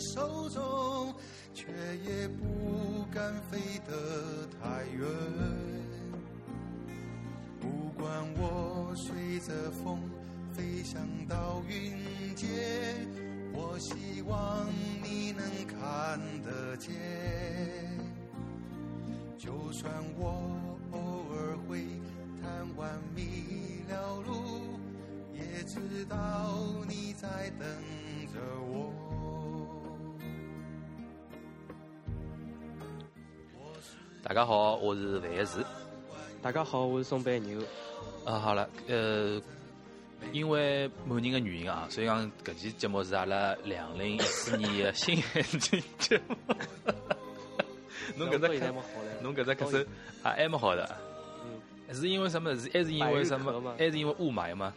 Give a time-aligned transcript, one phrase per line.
[0.00, 1.14] 手中，
[1.52, 1.66] 却
[2.04, 5.06] 也不敢飞得太远。
[7.60, 10.00] 不管我随着风
[10.54, 12.48] 飞翔到云间，
[13.52, 14.66] 我希望
[15.02, 16.90] 你能看得见。
[19.36, 20.50] 就算我
[20.92, 20.98] 偶
[21.30, 21.84] 尔会
[22.40, 24.78] 贪玩迷了路，
[25.34, 26.56] 也知道
[26.88, 27.68] 你在等
[28.32, 28.92] 着我。
[34.30, 35.58] 大家好，我是范石。
[36.40, 37.60] 大家好，我是宋白牛。
[38.24, 39.42] 啊，好了，呃，
[40.32, 46.36] 因为某人的原因啊，所以讲搿期节目是阿拉两零一四年的新眼睛节目。
[48.16, 48.72] 侬搿只开，
[49.20, 49.78] 侬搿只开首
[50.22, 50.88] 啊还蛮好的。
[51.88, 52.54] 嗯，是因为什么？
[52.54, 53.74] 是还是因为什么？
[53.76, 54.72] 还是因为雾霾吗？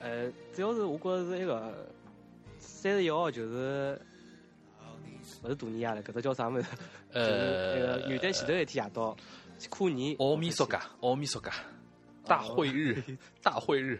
[0.00, 1.86] 呃，主要是我觉着是那个
[2.58, 4.00] 三十一号就是
[5.42, 6.66] 勿是大年夜了，搿只叫啥物事？
[7.12, 9.16] 呃，那个元旦前头一天夜到
[9.58, 10.14] 去过年。
[10.18, 11.52] 奥米索嘎，奥米索嘎，
[12.26, 13.02] 大会日，
[13.42, 13.98] 大会日，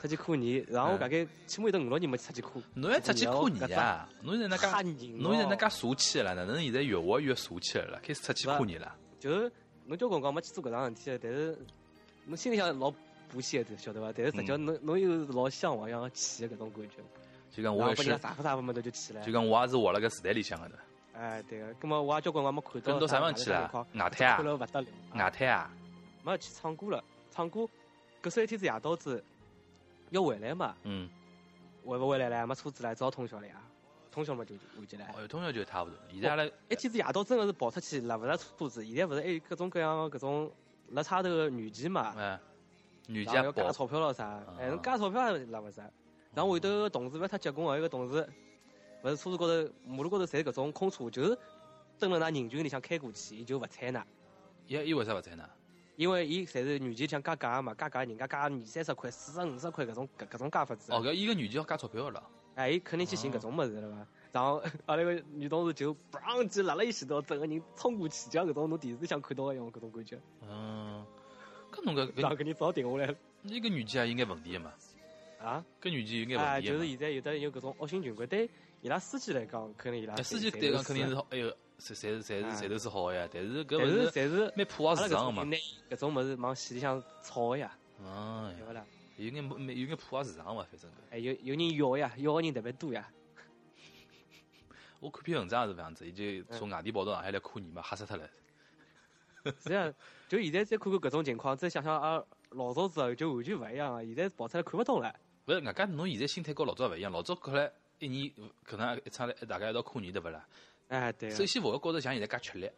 [0.00, 0.64] 出去过年。
[0.68, 2.62] 然后我大概起码有得五六年没出去过。
[2.74, 4.08] 侬还出去过年啊？
[4.22, 7.98] 侬现在那介，侬现在那介俗气了，哪能现在越活越俗气了？
[8.02, 8.94] 开始出去过年了。
[9.18, 9.50] 就是
[9.86, 11.58] 侬交光光没去做搿桩事体，但是
[12.26, 12.92] 侬心里向老
[13.30, 14.12] 不屑的，晓得伐？
[14.14, 16.96] 但是实际侬侬又是老向往要去的搿种感觉。
[17.54, 19.22] 就讲我也是，啥啥么头就去了。
[19.22, 20.76] 就讲我也是活了个时代里向个的。
[21.16, 22.92] 哎，对个，葛么我也交关光没看到。
[22.92, 23.86] 跟到啥地方去了？
[23.94, 24.36] 外滩啊？
[24.36, 24.88] 看了勿得了。
[25.14, 25.70] 外滩啊？
[26.24, 27.68] 没去唱歌了，唱歌。
[28.20, 29.22] 搿首一天子夜到子
[30.10, 30.74] 要回来嘛？
[30.82, 31.08] 嗯。
[31.86, 32.44] 回勿回来了？
[32.44, 33.54] 没车子了，只好通宵了呀。
[34.10, 35.06] 通宵嘛就回去了。
[35.16, 35.96] 哦，通宵就差勿多。
[36.10, 38.84] 现在阿拉一天子夜到真个是跑出去，拉勿着车子。
[38.84, 40.50] 现在勿是还有各种各样搿种
[40.88, 42.12] 辣差头个女机嘛？
[42.16, 42.36] 嗯。
[43.06, 44.42] 女机要加钞票咯啥？
[44.58, 45.82] 哎，侬加钞票也拉勿着。
[46.34, 48.28] 然后回头同事勿要太结棍哦，有个同事，
[49.02, 51.38] 勿是车子高头、马路高头侪搿种空车，就是
[51.98, 54.02] 蹲辣那人群里向开过去，伊就勿睬㑚。
[54.66, 55.38] 伊伊为啥勿睬㑚？
[55.96, 60.92] 因为伊侪是女机想加价嘛，加价人家加二三十块、四十五十块搿种搿搿种加法子。
[60.92, 62.22] 哦，搿伊个女机要加钞票了。
[62.56, 64.06] 哎，伊肯定去寻搿种物事了伐？
[64.32, 70.18] 然后阿拉个女同事就嘣就辣辣伊前头，整个人冲过去，就像搿种侬电视里向看到一样搿种感觉。
[70.42, 71.06] 嗯，
[71.70, 73.14] 搿侬搿然后给你早停下来。
[73.42, 74.72] 伊个女机也应该问题个嘛？
[75.44, 76.68] 啊，搿软件有眼问题。
[76.68, 78.48] 就是现在有的有搿种恶性循环，对
[78.80, 80.16] 伊拉司机来讲，肯定伊拉。
[80.16, 83.28] 司机对讲肯定是，哎哟，侪侪是侪是侪都是好个呀。
[83.32, 85.44] 但是搿勿是侪是蛮破坏市场个嘛。
[85.90, 87.76] 搿种物事往死里向炒个呀。
[88.02, 88.84] 哦，对勿啦？
[89.16, 90.90] 有眼没有眼破坏市场嘛，反正。
[91.10, 93.08] 哎，有有人要呀，要个人特别多呀。
[95.00, 98.28] 我看篇文章也是搿样子，伊就从外地跑到上海来看你嘛，吓死脱了。
[99.60, 99.92] 是啊，
[100.26, 102.24] 就现在再看看搿种情况，再想想啊。
[102.50, 105.12] 老早子就完全勿一样了，现在跑出来看勿懂了。
[105.46, 107.12] 勿是，外加侬现在心态跟老早勿一样。
[107.12, 108.32] 老早可能一年
[108.62, 110.46] 可能一场来大家一道过年对勿啦？
[110.88, 111.30] 哎，对。
[111.30, 112.70] 首先勿会觉着像现在介吃力。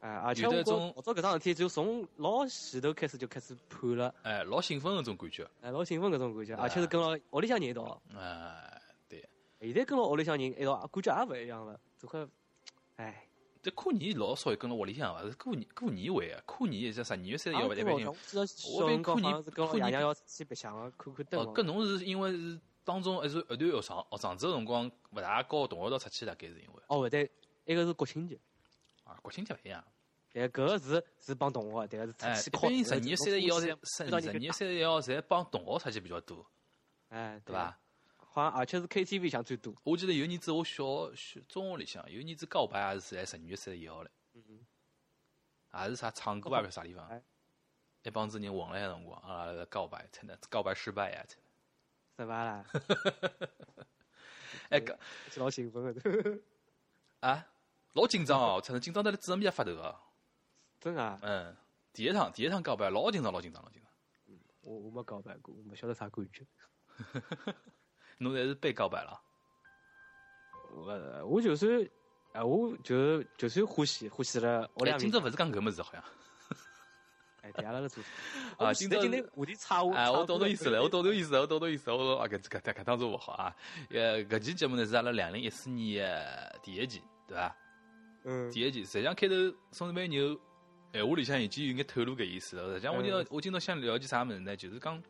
[0.00, 0.62] 哎，而且我老
[1.02, 4.14] 早搿桩事体就从老前头开始就开始盼了。
[4.22, 5.48] 哎，老兴奋搿种感觉。
[5.60, 8.02] 哎，老兴奋搿种感觉，而且是跟牢屋里向人一道。
[8.16, 9.28] 哎，对。
[9.60, 11.78] 现在跟牢屋里向人一道，感觉也勿一样了。
[11.98, 12.26] 这块，
[12.96, 13.26] 哎。
[13.62, 15.22] 这过年老少跟了屋里向伐？
[15.22, 18.06] 是过年过年会啊，过年是十二月三十一号一般性。
[18.74, 21.40] 我边过年过年要去白相啊，看看灯。
[21.40, 26.82] 哦，搿侬是因为是当中还是一段学长学长子个辰光勿大跟同学道出去大概是因为。
[26.88, 27.30] 哦，勿对，
[27.64, 28.36] 一个是国庆节。
[29.04, 29.84] 啊，国庆节勿一样。
[30.32, 32.66] 对，搿个是是帮同学，迭个是出去考。
[32.66, 36.44] 哎，十二月三十一号才十十二月三十一号侪帮同学出去比较多。
[37.10, 37.78] 哎，对伐？
[38.32, 39.74] 好像而且是 KTV 像最多。
[39.84, 44.10] 我记得有年子我小小中学里向有年子告白也是在十二月三十一号嘞。
[44.34, 44.66] 嗯，
[45.68, 46.68] 还是啥唱歌啊？
[46.70, 47.22] 啥地方？
[48.02, 51.24] 一帮子人混了下辰光啊，告白才能告白失败呀，
[52.16, 52.64] 失败啦！
[54.70, 54.98] 哎，个
[55.36, 56.40] 老兴奋的。
[57.20, 57.46] 啊，
[57.92, 58.60] 老紧张哦！
[58.60, 60.00] 真的紧张到了纸面也发抖啊！
[60.80, 61.18] 真啊？
[61.22, 61.54] 嗯，
[61.92, 63.92] 第一趟第一趟告白老紧张，老紧张，老紧张。
[64.26, 66.46] 嗯，我我没告白过，我没晓得啥感觉。
[68.22, 69.20] 侬才是被告白了。
[70.74, 71.88] 我我就算。
[72.32, 76.02] 哎，我就就算欢喜欢喜了，我俩今朝勿是讲搿么子好像。
[77.42, 78.02] 哎，对阿拉个做
[78.56, 79.92] 啊，今朝今天话题差我。
[79.92, 83.54] 哎，我懂侬意思了，我懂侬意思，我懂侬意思，我说啊，搿搿搿当做勿好啊。
[83.90, 87.54] 呃，搿期节目呢是阿拉两零一四年的第一期，对伐？
[88.24, 88.50] 嗯。
[88.50, 89.34] 第一期，实际上开头
[89.70, 90.34] 宋志梅牛，
[90.94, 92.72] 闲话里向已经有眼透露搿意思了。
[92.72, 94.56] 实际上，我今朝我今朝想了解啥物事呢？
[94.56, 95.02] 就是讲，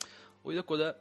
[0.42, 0.98] 我一直觉着。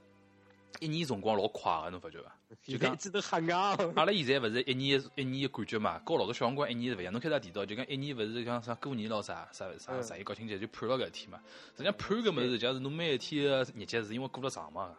[0.79, 2.31] 一年辰光老快个，侬发觉伐？
[2.63, 3.77] 就讲记得很啊。
[3.95, 5.99] 阿拉现在勿是一年一年个感觉嘛？
[6.05, 7.11] 跟老早小辰光一年是勿一样。
[7.13, 11.39] 侬开始提到，就讲一年勿是像啥过年咯啥啥啥十一国庆节就盼了搿一天嘛。
[11.75, 14.95] 实际上盼搿物事，实际上是侬每一天个日节是因为过了长嘛。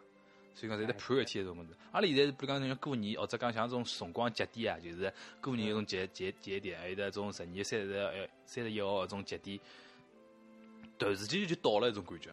[0.55, 1.69] 所以讲侪在盼一天搿种物事。
[1.91, 5.11] 阿拉现在是比如讲像过年，或者讲像种辰光节点啊，就是
[5.41, 9.59] 过年搿种节节节点，还有得种十二、三十、呃三十一号搿种节点，
[10.99, 12.29] 突然之间就到了一种感觉，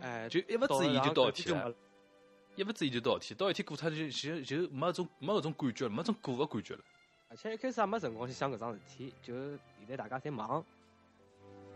[0.00, 1.74] 哎，就一勿注意就到一天了。
[2.60, 6.80] 一勿注意就到一天，到一天过脱就就就没搿种没搿种感觉了，没搿种过个感觉了。
[7.30, 9.34] 而且一开始也没辰光去想搿桩事体，就
[9.78, 10.62] 现在大家侪忙，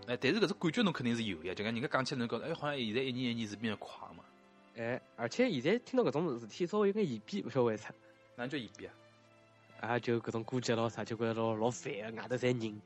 [0.07, 4.23] 哎，但是搿种感觉侬肯定是有呀，就讲人家讲起来侬觉着，哎，好像现在一年一年是变得快嘛。
[4.77, 7.95] 哎，而且现在听到搿种事体稍微有眼嫌避，勿晓得为啥，
[8.37, 8.93] 哪叫延边
[9.81, 9.89] 啊？
[9.89, 12.83] 啊，就搿种过节咯啥，就觉着老老烦个，外头侪人，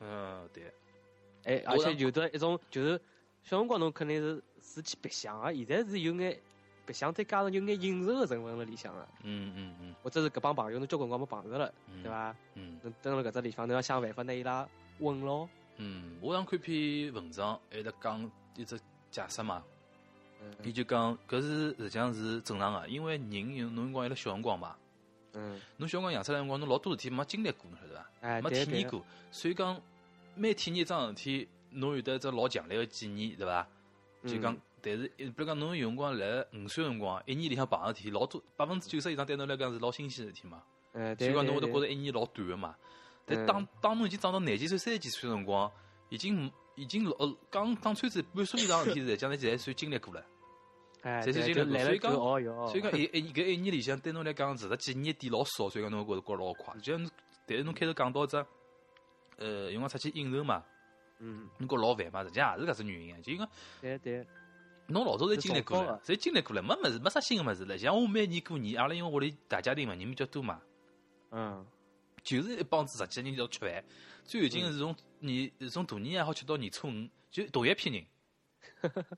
[0.00, 0.72] 嗯，对。
[1.44, 2.98] 哎，而且有的一种就是
[3.42, 6.40] 小辰光侬肯定是是去白相个，现在是有眼
[6.86, 12.10] 白相，再加上有眼应酬个成分辣里向个，嗯嗯嗯或者是搿帮朋友侬交关辰光没碰着了，嗯，对？
[12.10, 12.36] 伐？
[12.54, 14.68] 嗯侬蹲辣搿只地方，侬要想办法拿伊拉
[14.98, 15.48] 稳牢。
[15.76, 18.78] 嗯，我上看篇文章，还得讲一只
[19.10, 19.62] 解释嘛。
[20.62, 24.76] 伊嗯就讲搿是实际上是正常个，因为人有侬辰光还辣小辰光嘛，
[25.34, 28.06] 嗯，侬小辰光养出来辰光，侬老多事体没经历过，侬晓得伐？
[28.22, 29.80] 哎，没体验过，所以讲
[30.34, 33.66] 每体验一桩事体，侬有得一只老强烈个记忆，对伐？
[34.24, 40.62] 就讲嗯，但是比如讲侬有辰光辣五岁辰光，一年里向碰着事体老多，百分之九十以上对侬来讲是老新鲜个事体嘛。
[40.92, 42.74] 哎，所对以讲侬会得觉着一年老短个嘛。
[43.24, 45.70] 但嗯当当侬已经长到廿几岁、三十几岁个辰光，
[46.08, 50.24] 已经已经老呃讲讲穿子半岁以上事体，实际上侪侪算经历过了。
[51.02, 56.74] 哎，侪算经历过所以讲所以讲一一搿一年里向对侬来讲，实际记忆点老少，所以讲侬会觉着觉着老快。
[56.80, 57.10] 就像
[57.46, 58.36] 但是侬开头讲到只，
[59.36, 60.64] 呃，用光出去应酬嘛，
[61.20, 63.18] 嗯，侬觉着老烦嘛，实际上也是搿只原因啊。
[63.22, 63.46] 就因为
[63.80, 64.26] 对对，
[64.92, 67.76] 侬老早侪经历过了，侪经历过了，没物事，没啥新个物事了。
[67.78, 70.60] 像我每年过年，阿拉因为屋里大家庭嘛，人比较多嘛，
[71.30, 71.66] 嗯，
[72.22, 73.84] 就是一帮子十几个人一道吃饭。
[74.24, 78.04] 最有劲个是从年从大年夜好吃到年初五，就同一批人，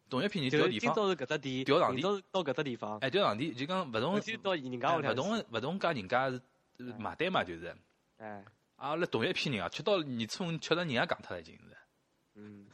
[0.09, 6.41] 同一批人就是调地方，今朝是搿只店，调场地到搿只地方，哎，调场地就讲勿同勿同勿同家人家是
[6.79, 7.77] 呃买单嘛，就是。
[8.17, 8.45] 哎，
[8.77, 11.77] 阿拉同一批人啊，吃到年初五吃得人也讲脱了，已经是。
[12.37, 12.67] 嗯，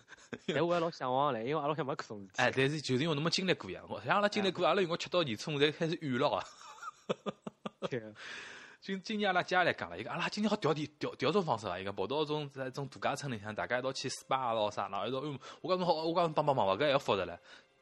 [0.46, 6.44] 但我还老向往嘞，因为阿拉乡没搿种事体，哎，但是就是因为侬没经历过呀，我像阿拉经历过，阿拉有辰光吃到年初五才开始远了啊。
[7.88, 8.02] 对，
[8.80, 17.38] 今今年阿拉家来讲了，伊讲阿拉今年好调地调调种方式啊，伊讲跑到种在种度假村里向，大家一道去 SPA 咯啥，然后一道，哎我讲侬好，我讲帮帮忙伐，搿还要复杂唻。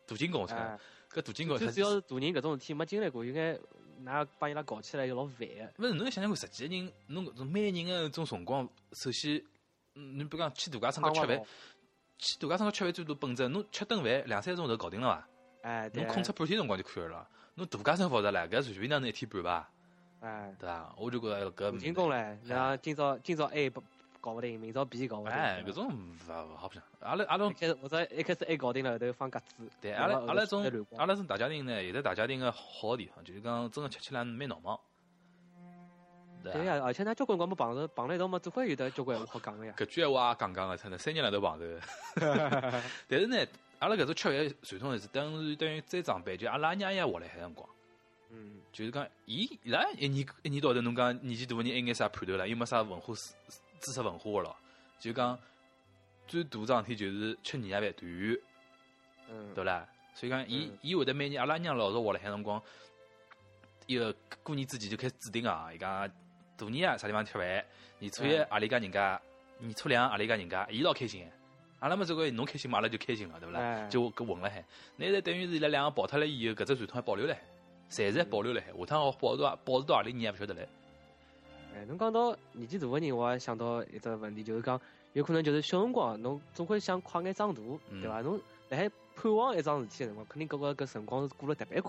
[0.06, 0.79] 镀金工出来哎，，
[1.12, 3.55] 搿镀金工最主要是大人搿种事体没经历过，应该
[4.05, 9.37] 㑚帮伊拉搞起来就老烦个，勿是侬要想想看，十几个人，侬搿种每个人个种辰光，首先，
[9.95, 11.43] 嗯，侬比如讲去度假村搿吃饭，
[12.19, 15.29] 去度假村搿吃饭最多本质，侬吃顿饭两三个钟头搞定了伐？
[15.62, 17.26] 哎，侬空出半天辰光就可以了。
[17.55, 19.70] 侬度假村复杂唻，搿随便哪能一天半伐？
[20.20, 20.94] 哎，对伐？
[20.99, 23.82] 我就觉着搿镀金工嘞，像今朝今朝 A 不
[24.20, 26.82] 搞勿定，明朝 B 搞勿定，哎，搿种勿勿好白相。
[27.00, 30.64] 阿拉阿拉一开始或者一开始 A 搞定了，后头放鸽子，对阿拉阿拉种
[30.97, 34.79] 阿拉种大家庭呢，有的大家庭个好个地方，就是讲真个吃起来蛮闹忙。
[36.53, 39.75] 对呀，而且㑚交关辰光没碰着，碰了一道嘛，总归有得交关闲话好讲个呀。
[39.77, 41.65] 搿句闲话也讲讲个，真的三年两头碰头。
[43.09, 43.47] 但是呢，
[43.79, 47.69] 阿拉搿种吃饭传统是等于等于再长辈，就阿拉娘爷活辣海辰光。
[48.31, 52.47] 嗯，就是讲，伊伊拉一年一年到头，侬讲年纪大个人还眼啥盼头啦？
[52.47, 53.33] 又没啥文化知
[53.81, 54.57] 知识文化个咯。
[54.99, 55.38] 就讲
[56.26, 58.38] 最大桩事体就是吃年夜饭团圆，
[59.31, 59.88] 嗯，对勿啦？
[60.14, 62.61] 所以讲，伊嗯伊会得每年阿拉娘老早活辣海辰光，
[63.87, 66.11] 伊个过年之前就开始制定啊，伊讲
[66.59, 67.65] 大年夜啥地方吃饭，
[68.00, 69.21] 年初一阿里家人家，
[69.59, 71.31] 年初两阿里家人家，伊老开心个。
[71.79, 73.87] 阿拉么这个侬开心嘛，阿拉就开心了，对勿啦？
[73.88, 74.65] 就搿混了海，
[74.97, 77.41] 那现在等于是伊拉两个跑脱了以后，搿只传统还保留了海，
[77.88, 78.73] 暂时还保留了海。
[78.77, 80.67] 下趟好保持到保持到阿里年也勿晓得唻。
[81.77, 84.81] 哎，侬讲到年纪大个人，我也想到一只问题，就是讲
[85.12, 87.62] 有可能就是小辰光侬总归想快眼长大，
[88.03, 88.21] 对伐？
[88.23, 91.81] 侬辣海盼望一桩事体个辰光，肯定搿个搿辰光是过了特别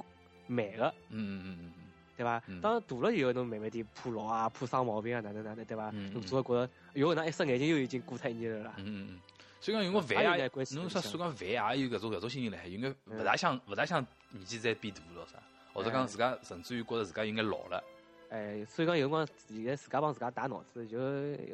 [0.45, 1.73] 慢个，嗯嗯嗯嗯
[2.19, 2.59] 对伐嗯？
[2.59, 6.11] 当然大了以后，侬慢慢点怕老啊，怕生毛病啊，哪能哪能，对伐嗯？
[6.11, 8.73] 侬总归觉着，哟，那一双眼睛又已经过脱一年了啦。
[8.77, 9.19] 嗯嗯嗯。
[9.61, 15.39] 所以讲，有辰光也有饭也眼关系侬说说讲饭也有搿种搿种心情辣海，应该勿嗯大想勿大想年纪再变大了啥，
[15.73, 17.81] 或者讲哎自家甚至于觉着自家应该老了。
[18.29, 20.97] 哎，所以讲有辰光现在自家帮自家打脑子，就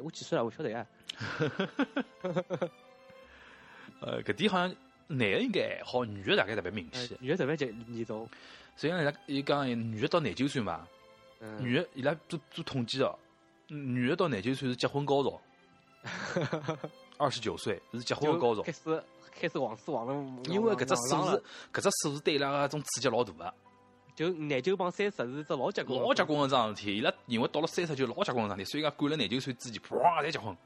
[0.02, 0.86] 我几岁了，我晓得呀。
[4.00, 4.74] 呃，搿点好像
[5.08, 7.16] 男个应该还好，女个大概特别明哎显。
[7.20, 8.28] 女的特别严严重，
[8.76, 10.86] 所以讲伊拉伊讲女个到廿九岁嘛，
[11.40, 13.18] 嗯，女个伊拉做做统计哦，
[13.68, 15.40] 女个到廿九岁是结婚高潮，
[17.18, 18.62] 二十九岁是结婚的高潮。
[18.62, 18.72] 开。
[18.72, 19.02] 始
[19.38, 23.54] 开始往死往了，因为搿只数字搿只数字对伊拉个种刺激老大个，
[24.14, 26.96] 就廿九帮三十是只老结棍的，老结棍个桩事体。
[26.96, 30.56] 伊拉认为到了三十就老结棍个桩事体，所以讲赶了廿九岁之前，啪侪结婚。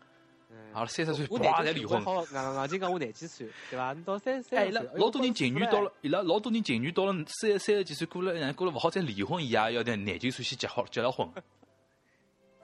[0.73, 2.04] 好了，三十岁我啪廿几岁，才离婚。
[2.04, 3.92] 好硬硬劲讲我廿几岁，对伐？
[3.92, 11.28] 你到三三十岁，拉老多人情侣到了，伊拉老多人情侣到了三三十几岁过了，过了勿好再离婚，伊也要在廿九岁先结好结了婚。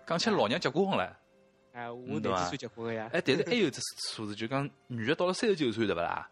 [0.07, 1.17] 讲起来老娘结过婚了，
[1.73, 6.29] 哎，我廿几岁结婚个呀，哎，但是还有只数字，就讲女的到了三十九岁，对勿啦？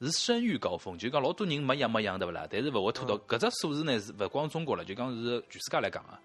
[0.00, 2.46] 是生育高峰，就讲老多人没养没养，对勿啦？
[2.50, 6.20] 但是勿会拖到搿只数字呢，是勿光中国了，就讲是全世界来讲啊。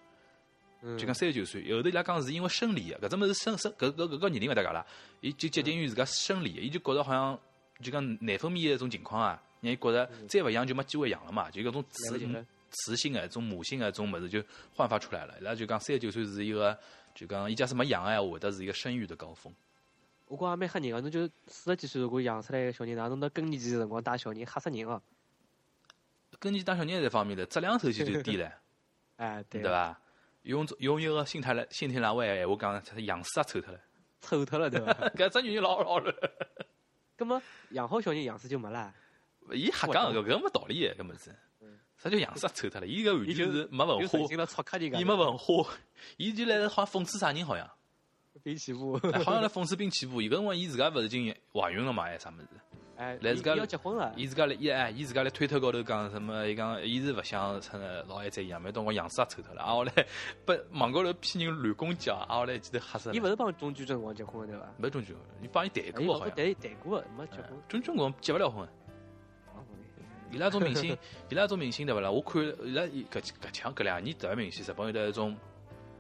[0.82, 4.86] 嗯就讲三十九岁，后头伊拉讲是因为生理个，搿只物事生生搿搿搿个年龄勿搭界啦，
[5.22, 7.40] 伊就接近于自家生理个，伊就觉着好像
[7.82, 12.18] 就讲内分泌个一种情况啊，让伊觉着再勿养就没机会养了嘛，就搿种雌
[12.70, 14.44] 雌性个、种母性个种物事就
[14.76, 15.34] 焕发出来了。
[15.40, 16.78] 伊拉就讲三十九岁是一个，
[17.16, 19.52] 就讲伊假使没养个闲话，会得是一个生育的高峰。
[20.28, 25.02] 我觉也蛮吓人个，侬就四十几岁如果养出来个小人，哪能到更年期个辰光带小人，吓死人哦！
[26.40, 28.52] 更年期带小人这方面的质量首先就低了，
[29.16, 29.72] 哎，对对？
[29.72, 30.00] 伐？
[30.48, 33.80] 用用一个心态来心态来话闲话讲，杨氏也臭脱了，
[34.22, 34.94] 臭脱了，对伐？
[35.16, 36.14] 搿只女人老老了。
[37.16, 38.94] 葛么养好小人，杨氏就没了。
[39.54, 41.36] 伊瞎讲搿搿没道理个搿么子，
[41.98, 42.88] 啥叫养死臭脱了？
[42.88, 44.20] 伊搿完全是没文化
[45.00, 45.70] 伊没文化，
[46.18, 47.70] 伊就来好像讽刺啥人好像，
[48.44, 48.94] 兵起步。
[49.14, 50.22] 哎好像来讽刺兵起步。
[50.22, 52.04] 伊搿辰光伊自家勿是已经怀孕了嘛？
[52.04, 52.48] 还啥物事？
[52.98, 56.48] 哎，来自家伊伊要结婚了，伊自家来伊哎，伊自家来推特高头讲什么？
[56.48, 59.62] 伊讲伊是勿想成老爱再养，没当我样子也丑脱了。
[59.62, 59.94] 啊，后来
[60.46, 63.16] 被网高头批人乱攻击啊，啊，后来记得吓死了。
[63.16, 64.68] 伊勿是帮钟居正光结婚的对伐？
[64.78, 66.30] 没钟军，你帮伊谈伊过好像。
[66.30, 67.52] 老谈谈过的，没结婚。
[67.70, 68.68] 钟军光结勿了婚。
[69.54, 69.64] 哦
[70.30, 70.98] 伊拉种明星，
[71.30, 72.12] 伊拉种明星对勿啦？
[72.12, 75.38] 我看伊拉伊搿搿腔搿两年特别明显，日本有得一种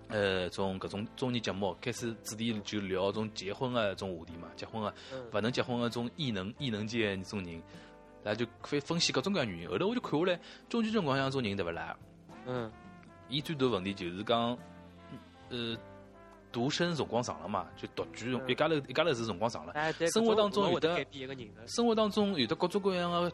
[0.10, 7.62] 呃种搿种综艺节目，开始主题就聊种结婚个种话题嘛，结婚个嗯勿能结婚个种异能异能界的种人，
[8.24, 9.70] 然后就会分析各种各样原因。
[9.70, 11.98] 后头我就看下来，中居正光像种人对勿啦？
[12.46, 12.72] 嗯，
[13.30, 14.58] 伊最大问题就是讲，
[15.50, 15.78] 呃，
[16.52, 19.74] 独身辰光长了嘛，就独居嗯一家头一家头是辰光长了。
[20.12, 21.06] 生活当中有的。
[21.68, 23.32] 生活当中有的各种各样的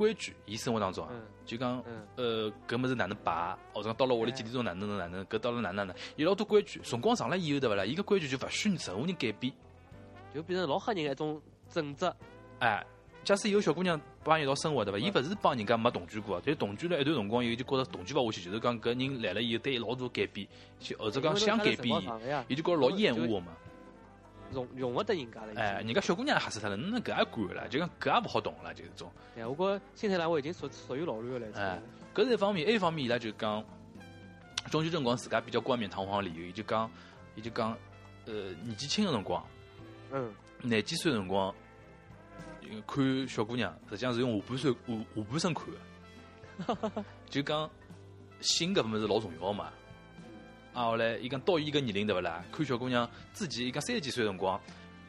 [0.00, 6.80] 规矩，伊生活当中啊，嗯就讲嗯呃，搿物事哪能摆，或者讲到了屋里几点钟哪能哪能哪能，搿到了哪能哪能，有老多规矩。
[6.82, 7.84] 辰光长了以后对勿啦？
[7.84, 9.52] 伊个规矩就勿许任何人改变。
[10.34, 11.38] 就变成老吓人个一种
[11.68, 12.14] 准则。
[12.60, 12.82] 哎，
[13.24, 14.98] 假使有小姑娘帮伊一道生活对伐？
[14.98, 22.04] 伊勿是帮人家没同居过啊，但是同居了一段辰光以后，就觉着同居勿下去，就是讲搿人来了以后对伊老大的改变，就或者讲想改变伊，
[22.48, 23.52] 伊，伊就觉着老厌恶个嘛。
[24.52, 25.52] 容容勿得人家了。
[25.56, 29.10] 哎，人家小姑娘也吓死脱了，侬搿也管了，就讲搿也勿好动了，就是种。
[29.36, 31.48] 哎，我觉新太郎我已经属属于老乱了。
[31.58, 31.80] 哎，
[32.14, 33.64] 搿是一方面，一方面伊拉就讲，
[34.70, 36.90] 中秋辰光自家比较冠冕堂皇的理由，伊就讲，
[37.34, 37.76] 伊就讲，
[38.26, 39.44] 呃，年纪轻个辰光，
[40.12, 41.54] 嗯，廿几岁个辰光，
[42.62, 44.78] 呃看小姑娘，实际上是用下半身下
[45.14, 45.64] 下半身看
[46.92, 47.70] 个， 就讲
[48.40, 49.72] 性搿物事老重要嘛。
[50.72, 52.44] 啊，后来伊讲到伊搿年龄对勿啦？
[52.52, 54.60] 看小姑娘自己，伊讲三十几岁个辰光，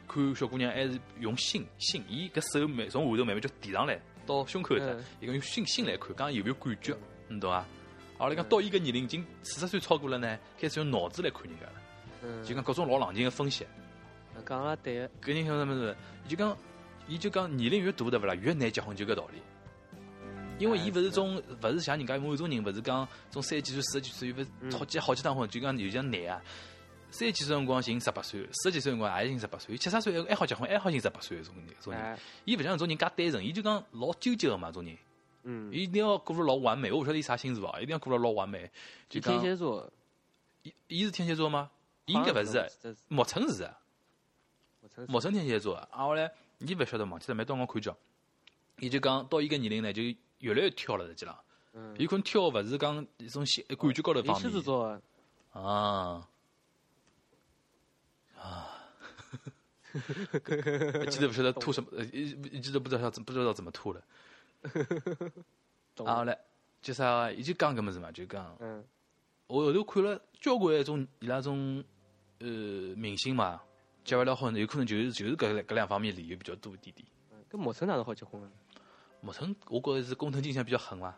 [0.08, 6.96] 看小姑娘还是用心心，伊搿手慢从下头慢慢就提上来到胸口搭嗯，伊讲用心心来看，讲有没有感觉，
[7.28, 7.64] 你懂伐？
[8.18, 11.72] 后来讲到伊搿年龄已经四十岁超过了呢，开始用脑子来看人家了，
[12.22, 13.66] 嗯，就讲各种老冷静个分析。
[14.46, 15.96] 讲了对，搿人想什么事？
[16.26, 16.56] 伊就讲，
[17.06, 19.38] 伊就讲年龄越大对勿啦，越难结婚，就搿道理。
[20.58, 26.42] 因为伊勿是种，勿是像人家某种人，勿是讲种三十几岁、四十几岁，又勿好几好几趟婚，就讲有像难啊。
[27.10, 32.02] 三十几岁辰光寻十八岁，四十几岁辰光也寻十八岁，七十岁还好结婚，还好寻十八岁搿种人，种人。
[32.02, 34.96] 哎，伊勿像搿种人介单纯，伊就讲老纠结个嘛，种人。
[35.42, 38.70] 嗯，伊一定要过了老完美，我勿晓得伊啥星座啊，一定要过了老完美。
[39.08, 39.90] 就天讲，蝎座，
[40.62, 41.70] 伊伊是天蝎座吗？
[42.06, 43.76] 伊应该勿是莫尘是的。
[44.80, 47.96] 我承认陌生天蝎座，啊后来伊勿晓得忘记了，没到我看叫，
[48.78, 50.02] 伊就讲到伊个年龄呢，就
[50.42, 51.36] 越来越挑了，实际上，
[51.72, 54.62] 嗯，伊可能挑勿是讲一种心感觉高头伊方面。
[54.62, 54.88] 座。
[54.88, 55.02] 的，
[55.60, 56.28] 啊。
[58.38, 58.68] 啊，
[59.94, 64.02] 一记得不晓得吐什么，呃一一记都不知道怎不知道怎么吐了，
[65.94, 66.36] 懂啊后来
[66.80, 68.84] 就啥，伊就讲搿么子嘛，就讲嗯，
[69.46, 71.84] 我后头看了交关一种伊拉种
[72.40, 73.62] 呃明星嘛，
[74.04, 77.06] 结勿了婚，有可能就是就是搿搿两方面理由比较多一点点。
[77.48, 78.50] 跟莫尘哪能好结婚啊？
[79.22, 81.16] 莫尘，我觉着是工藤静香比较狠嘛。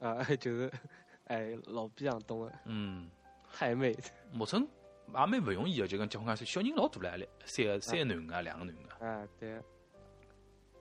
[0.00, 0.72] 啊， 就是，
[1.26, 3.08] 哎，老逼样懂了，嗯，
[3.52, 3.96] 太妹，
[4.32, 4.66] 莫尘
[5.08, 9.06] 也蛮勿容易个，就讲结婚介小人老大了，三个三个男个，两个男个。
[9.06, 9.60] 啊，对。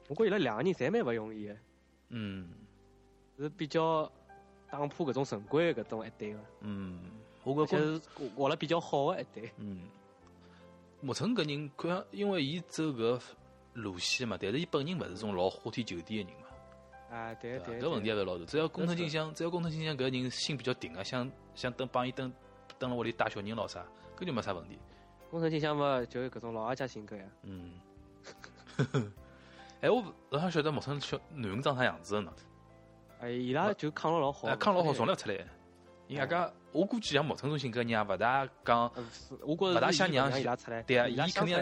[0.08, 1.58] 我觉伊拉两个人侪蛮勿容易的，
[2.10, 2.50] 嗯。
[3.38, 4.10] 是比较
[4.70, 7.00] 打破搿种陈规的搿种一对个，嗯，
[7.44, 8.02] 我觉着是
[8.36, 9.52] 活了比较好的一对。
[9.58, 9.82] 嗯，
[11.02, 13.20] 莫尘搿人看上，因为伊走搿
[13.74, 16.43] 路线嘛，但是伊本人勿是种老花天酒地个人嘛，
[17.14, 17.66] 啊，对伐？
[17.68, 17.80] 对。
[17.80, 18.46] 搿问题对也勿是老大。
[18.46, 22.32] 只要工藤静香，只要工藤静香搿人心比较定个，想想等帮伊等
[22.80, 23.86] 等了屋里带小人咾啥，
[24.18, 24.80] 搿就没啥问题。
[25.30, 27.24] 工程信箱嘛，就是搿种老阿家性格呀。
[27.44, 27.74] 嗯，
[29.82, 32.34] 哎，我老想晓得木村小囡恩长啥样子的呢？
[33.20, 35.36] 哎，伊拉就抗了老好，哎，抗老好从来勿出来。
[36.08, 38.92] 人家讲，我估计像木村种性格人也勿大讲，
[39.42, 40.84] 我觉着勿大想让伊拉出来。
[40.84, 41.58] 对啊，伊肯定，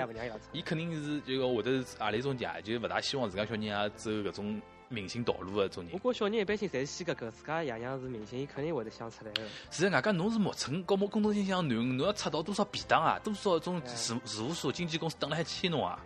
[0.51, 4.61] 伊肯定是就个或者是何里种家，就勿大希望自家小人也走搿种。
[4.91, 9.43] 明星道路的种人，我觉小人一般性侪是先搿个，自家爷娘是明星，伊肯定会得想出来个。
[9.71, 13.17] 是外加侬是木村高木工作信箱囡，侬要出道多少便当啊？
[13.23, 15.97] 多少种事事务所、经纪公司等了还签侬啊？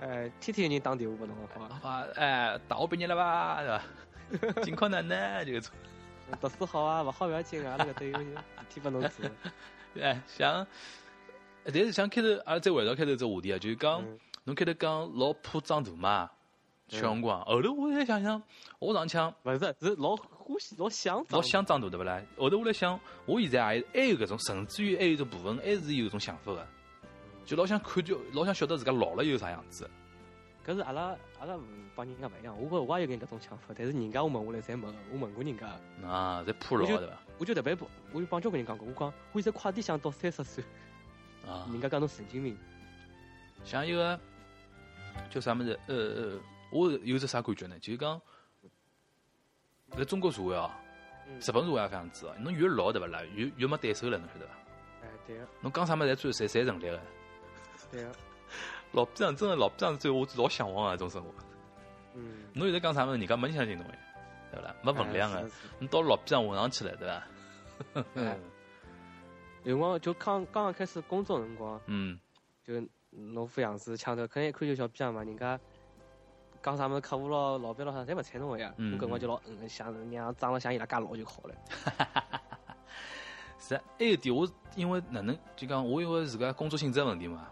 [0.00, 2.06] 哎，天天有人打电话拨侬好吧？
[2.16, 3.62] 哎，大学毕业了吧？
[4.30, 4.62] 是吧？
[4.62, 5.44] 近况哪能？
[5.46, 5.72] 就种。
[6.40, 8.26] 读书好啊，勿好勿要紧啊，那个都有事
[8.68, 9.24] 体拨侬做。
[10.02, 10.66] 哎，像，
[11.64, 14.04] 但是像开头阿拉，再回到开头这话题啊，就是讲
[14.44, 16.30] 侬开头讲老怕长大嘛。
[16.88, 18.40] 小辰光，后头我在想想，
[18.78, 22.22] 我上腔勿是是老欢喜老想老想长大对勿啦？
[22.38, 26.66] 后头我来想，我现在还还有搿种，甚至于还有种部分还是有种想法个，
[27.44, 29.90] 就老想看就老想晓得自家老了有啥样子。
[30.64, 31.58] 搿是阿拉阿拉
[31.96, 35.66] 帮人家勿一样，我觉我也有搿种想法，但是人家我问下来侪没，我问过人家。
[36.06, 37.18] 啊，侪怕老对伐？
[37.38, 40.62] 我就特别不，我就帮交关人讲过，我讲我现在快点想到三十岁。
[41.46, 41.66] 啊。
[41.72, 42.56] 人家讲侬神经病。
[43.64, 44.18] 像一个
[45.30, 45.76] 叫啥么子？
[45.88, 46.40] 呃呃。
[46.70, 47.78] 我有只啥感觉呢？
[47.78, 48.20] 就是讲，
[49.90, 50.78] 在中国社会啊，
[51.40, 52.34] 日本社会也这样子哦。
[52.40, 54.52] 侬越老对勿啦，越越没对手了，侬晓得伐？
[55.02, 55.46] 哎，对个。
[55.60, 57.00] 侬讲啥么侪最侪侪成立个。
[57.90, 58.12] 对 个。
[58.92, 61.30] 老逼样真的老逼样最我老向往啊，这种生活。
[62.14, 62.44] 嗯。
[62.54, 63.98] 侬现在讲啥么，人家没相信侬哎，
[64.52, 64.74] 对勿啦？
[64.82, 68.04] 没分量个，侬到老逼样混上去了，对伐？
[68.14, 68.40] 嗯。
[69.64, 72.18] 有辰光就刚刚刚开始工作辰光，嗯，
[72.64, 72.74] 就
[73.10, 75.58] 侬副样子，抢头肯定一看就小逼样嘛，人家。
[76.66, 78.74] 讲啥么客户咯、老板咯啥，侪勿睬侬个呀。
[78.76, 81.54] 我搿光就老嗯，想让长得像伊拉介老就好了。
[83.56, 87.46] 是啊，还有点我因为哪能就讲我因为自家工作性质问题嘛。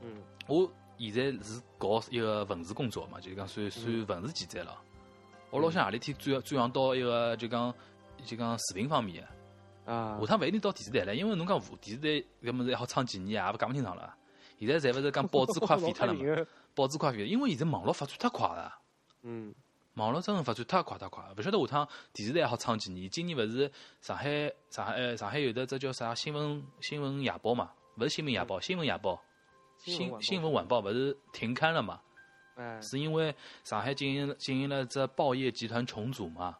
[0.00, 0.22] 嗯。
[0.46, 4.74] 我现在是搞一个文字工作嘛，就是讲算算文字记者了。
[5.50, 7.74] 我老想何里天转转行到一个就讲
[8.24, 9.92] 就讲视频方面的。
[9.92, 10.18] 啊。
[10.22, 14.14] 下趟勿一定到电视台了，因为侬讲电视台搿物事还好撑几年，也勿讲勿清爽了。
[14.58, 16.20] 现在侪勿是讲报纸快废脱了嘛？
[16.74, 18.78] 报纸快废，因为现在网络发展太快了。
[19.22, 19.54] 嗯，
[19.94, 23.08] 网络真的发展太快太快，勿晓得下趟电视台好撑几年。
[23.08, 27.70] 今年勿是上海上海上海有的这叫啥新闻新闻夜报嘛？
[27.98, 29.22] 勿是新闻夜报，新闻夜报，
[29.78, 32.00] 新新闻晚报勿是停刊了嘛？
[32.56, 36.58] 哎，是因为上海进行进行了这报业集团重组嘛？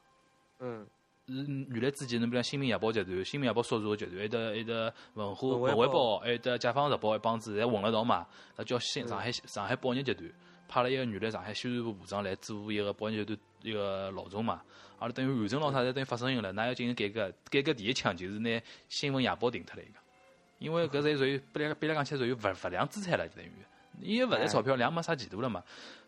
[0.61, 0.87] 嗯。
[1.27, 8.27] 嗯，原来之前侬比如讲新民夜报集团、新民夜报属下集团，还得还得文化文汇报，还得解放日报一帮子侪混了道嘛。
[8.57, 10.31] 那叫新上海上海报业集团，
[10.69, 14.61] 派了一个原来上海宣传部部长来做一个报业集团一个老总嘛。
[14.99, 17.33] 阿拉等于完成了啥，等于发声音了，那要进行改革。
[17.51, 19.99] 改革第一枪就是拿新闻夜报停脱了一个，
[20.59, 23.51] 因为搿侪属于比来比来讲起来属于勿勿良资产了，就等于
[24.03, 25.63] 伊也勿赚钞票，量没啥前途了嘛。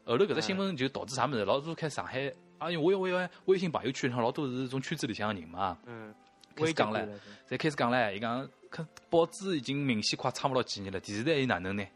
[0.04, 2.30] 后头搿只新闻就导致啥物事，老多开上海。
[2.58, 6.14] 啊，因为我因为微信朋友圈上老多是从圈子里向个人嘛，嗯，
[6.54, 7.08] 开始讲唻，
[7.46, 8.14] 才开始讲唻。
[8.14, 11.86] 伊讲，看报纸已经明显快撑勿牢几年了，电视台又哪能呢？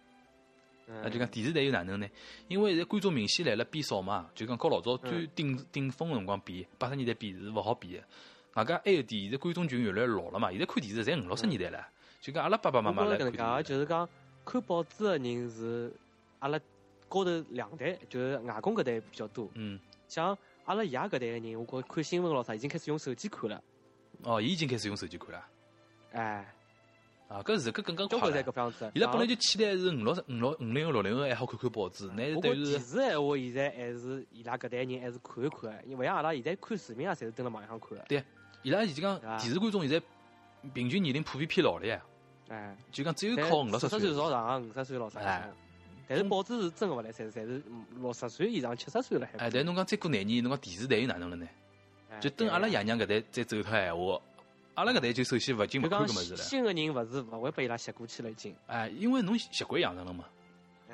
[1.02, 2.08] 那就讲电视台又哪能呢？
[2.48, 8.02] 因为现在观众明显来了变少嘛，就讲跟老早最顶顶峰个辰光比，八十年代比是勿好比个。
[8.54, 11.86] 外加还有点，现在观众群越来越老了嘛，现在看电视侪五六十年代了，
[12.20, 13.32] 就讲阿拉爸爸妈妈来看。
[13.32, 14.08] 讲，就是讲
[14.44, 15.92] 看报纸个人是
[16.40, 16.58] 阿拉
[17.08, 19.48] 高头两代，就是外公搿代比较多。
[19.54, 20.36] 嗯，像。
[20.70, 23.60] 阿拉爷搿代个人，我觉看新闻咯啥，已经开始用手机看了。
[24.22, 25.44] 哦，伊已经开始用手机看了。
[26.12, 26.54] 哎，
[27.26, 28.40] 啊，搿是搿更加快了。
[28.94, 37.98] 伊拉本来就期待是五六十、五六、五零后、六零后还好看看报纸，那是电视闲话，现在还是伊拉搿代人还是看一看，因为像阿拉现在看视频啊，侪是蹲辣网上看。
[38.06, 38.22] 对，
[38.62, 40.00] 伊拉已经讲电视观众现在
[40.72, 42.00] 平均年龄普遍偏老了呀。
[42.46, 43.98] 哎，就讲只有靠五六十岁。
[43.98, 45.50] 岁少上，五十岁老啥？
[46.10, 47.62] 但是报纸是真个勿来三，侪是
[48.00, 49.38] 六十岁以上、七十岁了还。
[49.38, 51.46] 哎，但侬讲再过廿年，侬讲电视台又哪能了呢？
[52.20, 54.20] 就等阿拉爷娘搿代再走脱闲话，
[54.74, 56.38] 阿拉搿代就首先勿进勿看搿物事了。
[56.38, 58.52] 新个人勿是勿会被伊拉吸过去了已经。
[58.66, 60.24] 哎，因为侬习惯养成了嘛。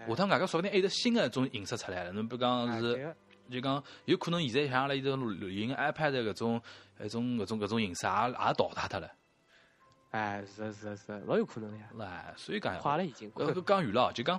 [0.06, 2.12] 下趟外加说不定还有新个种形式出来了。
[2.12, 3.16] 侬比如讲是，
[3.50, 6.60] 就讲有可能现在像阿拉一种流行 iPad 搿种、
[7.00, 9.10] 搿种、搿种、搿种形式也也淘汰脱了。
[10.10, 11.88] 哎，是是是，老有可能呀。
[12.00, 13.32] 哎，所以讲，快了已经。
[13.32, 14.38] 搿讲远了，就讲。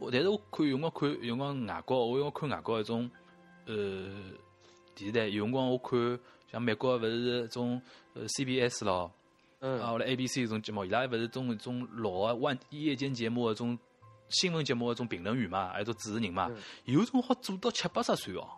[0.00, 3.10] 我但是我看有辰光看有辰光外国，我用看外国一种
[3.66, 3.74] 呃
[4.94, 6.18] 电视台，有辰光我看
[6.50, 7.80] 像美国勿是种
[8.14, 9.12] 呃 CBS 咯，
[9.60, 13.78] 嗯，啊，或者 ABC 一种节目，伊拉勿是种种老个晚夜间节目一种
[14.28, 16.50] 新闻节目一种评论员嘛，还有种主持人嘛，
[16.86, 18.48] 有种好做到七八十岁哦，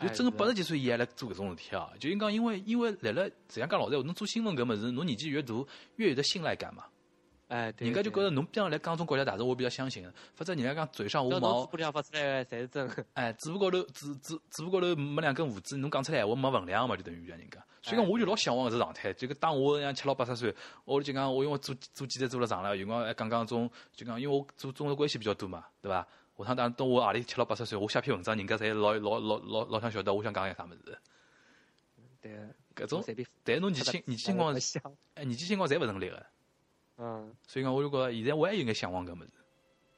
[0.00, 5.54] 就真个八十几岁伊还来做搿种事体啊，就讲因为因为来了，实际上讲老实话，侬做新闻搿物事，侬年纪越大
[5.96, 6.84] 越有得信赖感嘛。
[7.50, 12.88] 哎，对人家就觉对得侬边上来讲种国家大事，我比较相信的，否则人家讲嘴上无毛嘴，巴里向发出来的侪是真。
[13.14, 17.58] 哎，嘴巴高头嘴嘴嘴巴高头没两根胡子，侬讲出来闲话没分量嘛，就等于讲人家。
[17.82, 26.06] 所以讲，我就老向往搿只状态，就搿当我像七老八十岁，我就讲我因为做做记者做了长了，有辰光还讲讲种，就讲因为我做中日关系比较多嘛，对伐？
[26.38, 30.98] 下趟当等我何里七老八十岁，我写篇文章，人家侪老老老老老想晓得我想讲眼啥物事。
[32.22, 32.32] 对，
[32.74, 33.04] 搿种，
[33.44, 34.82] 但是侬年轻年纪轻光不，想。
[35.14, 36.24] 哎，年纪轻光侪勿成立个，
[37.00, 39.30] 嗯所以讲我就觉着现在我还有眼向往搿物事，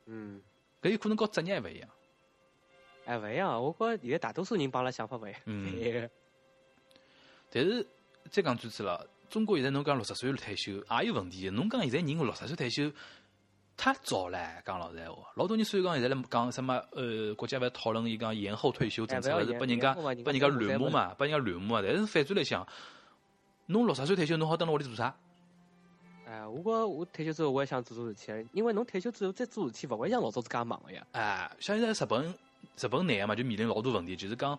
[0.06, 0.40] 嗯，
[0.80, 1.88] 搿有可能和职业还勿一样。
[3.04, 5.40] 哎，勿一样，我觉着现在大多数人帮阿拉想法勿一样。
[5.46, 6.10] 嗯 对
[7.50, 7.86] 但是
[8.30, 11.50] 再讲转子了，中国现在侬讲六十岁退休也有问题的。
[11.50, 12.90] 侬讲现在人六十岁退休
[13.76, 21.82] 太早了，讲老实闲话，老多人所以讲现在来讲什么呃，国家勿是讨论伊讲延后退休政策，哎不要勿是拨人家拨人家乱骂嘛，拨人家乱骂啊。
[21.84, 22.66] 但是反转来想，
[23.66, 25.14] 侬六十岁退休，侬好蹲辣屋里做啥？
[26.33, 31.07] 哎，我觉我退休之后我也想做做事体，因为侬退休之后再做事体，勿会像老早子介忙个呀。
[31.12, 32.35] 哎，像现在日本
[32.81, 34.59] 日本男个嘛，就面临老多问题，就是讲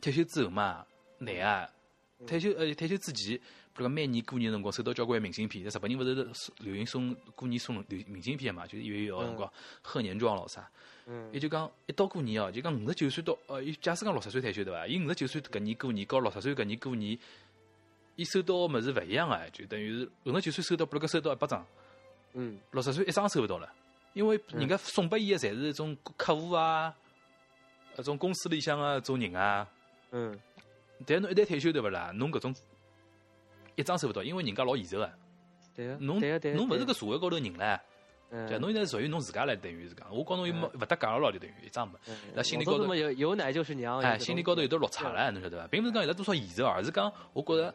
[0.00, 0.86] 退休之后嘛，
[1.18, 10.70] 男个退休呃退休之前，比如讲每年过年辰光收到交关明信片，在日本人勿是流行送过年送流明信片嘛，就是一月一号辰光贺年装咾啥，
[11.06, 14.86] 嗯也就讲一到过年哦，就讲五十九岁到呃，假使讲六十岁退休对伐？
[14.86, 17.18] 伊五十九岁搿年过年，和六十岁搿年过年，
[18.16, 21.64] 伊收到个物事勿一样个，就等于是五十九岁收到，比如讲收到一百张。
[22.38, 23.70] 嗯六十岁一张收勿到了，
[24.12, 26.94] 因为人家送拨伊个侪是种客户啊，
[27.96, 29.66] 搿种公司里向个种人啊。
[30.10, 30.38] 嗯，
[31.06, 32.10] 但侬一旦退休对勿啦？
[32.14, 32.54] 侬搿种
[33.74, 35.10] 一张收勿到，因为人家老现实个，
[35.74, 37.80] 对个，侬对个对个侬勿是个搿社会高头人唻，
[38.30, 41.98] 嗯对，侬现在属于侬自家来，等于是讲，我讲侬又没勿搭界了咯，就等于一张没。
[42.08, 45.66] 嗯那心里高头有有奶就是娘，哎，心里高头有得落差了，侬晓得伐？
[45.68, 47.74] 并勿是讲有得多少现实，而是讲我觉着。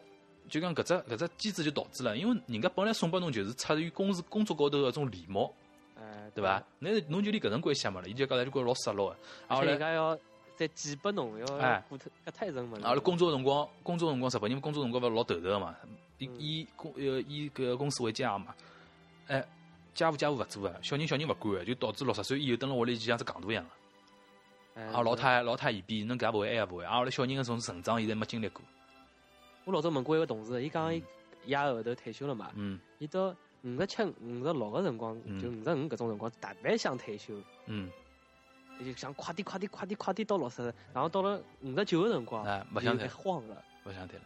[0.49, 5.51] 就讲搿只搿只机制就导致了，因为人家本来送拨侬就是出于公司工作高头搿种礼貌，
[5.97, 6.61] 哎，对伐？？
[6.79, 9.15] 那侬就连搿层关系也没了，伊就讲来就觉着老失落个。
[9.47, 10.17] 啊，而且人家要
[10.55, 12.77] 再寄拨侬，要哎搿太深嘛。
[12.83, 15.75] 阿拉工作辰光，工作辰光，日本人工作辰光勿是老头头个嘛，
[16.17, 18.53] 以公呃以搿个公司为家嘛，
[19.27, 19.45] 哎，
[19.93, 24.81] 家务家务勿做个，小人小人勿管个，就导致六十岁以后蹲辣屋里就像只戆大一样个。
[24.81, 26.85] 哎啊，老太老太嫌变，侬搿也勿会，埃也勿会。
[26.85, 28.61] 啊，阿拉小人搿种成长现在没经历过。
[29.63, 30.97] 我老早问过一个同事，伊讲伊
[31.45, 32.79] 伊也后头退休了嘛，嗯。
[32.99, 35.39] 伊到五十七、五十六个辰光，嗯。
[35.39, 37.35] 就五十五搿种辰光，特别想退休，
[37.67, 37.89] 嗯，
[38.79, 44.25] 伊就想快点、快点、快点、快点到六十，然后到了五十九个辰光，哎，勿想退伊就，慌了，勿想退了。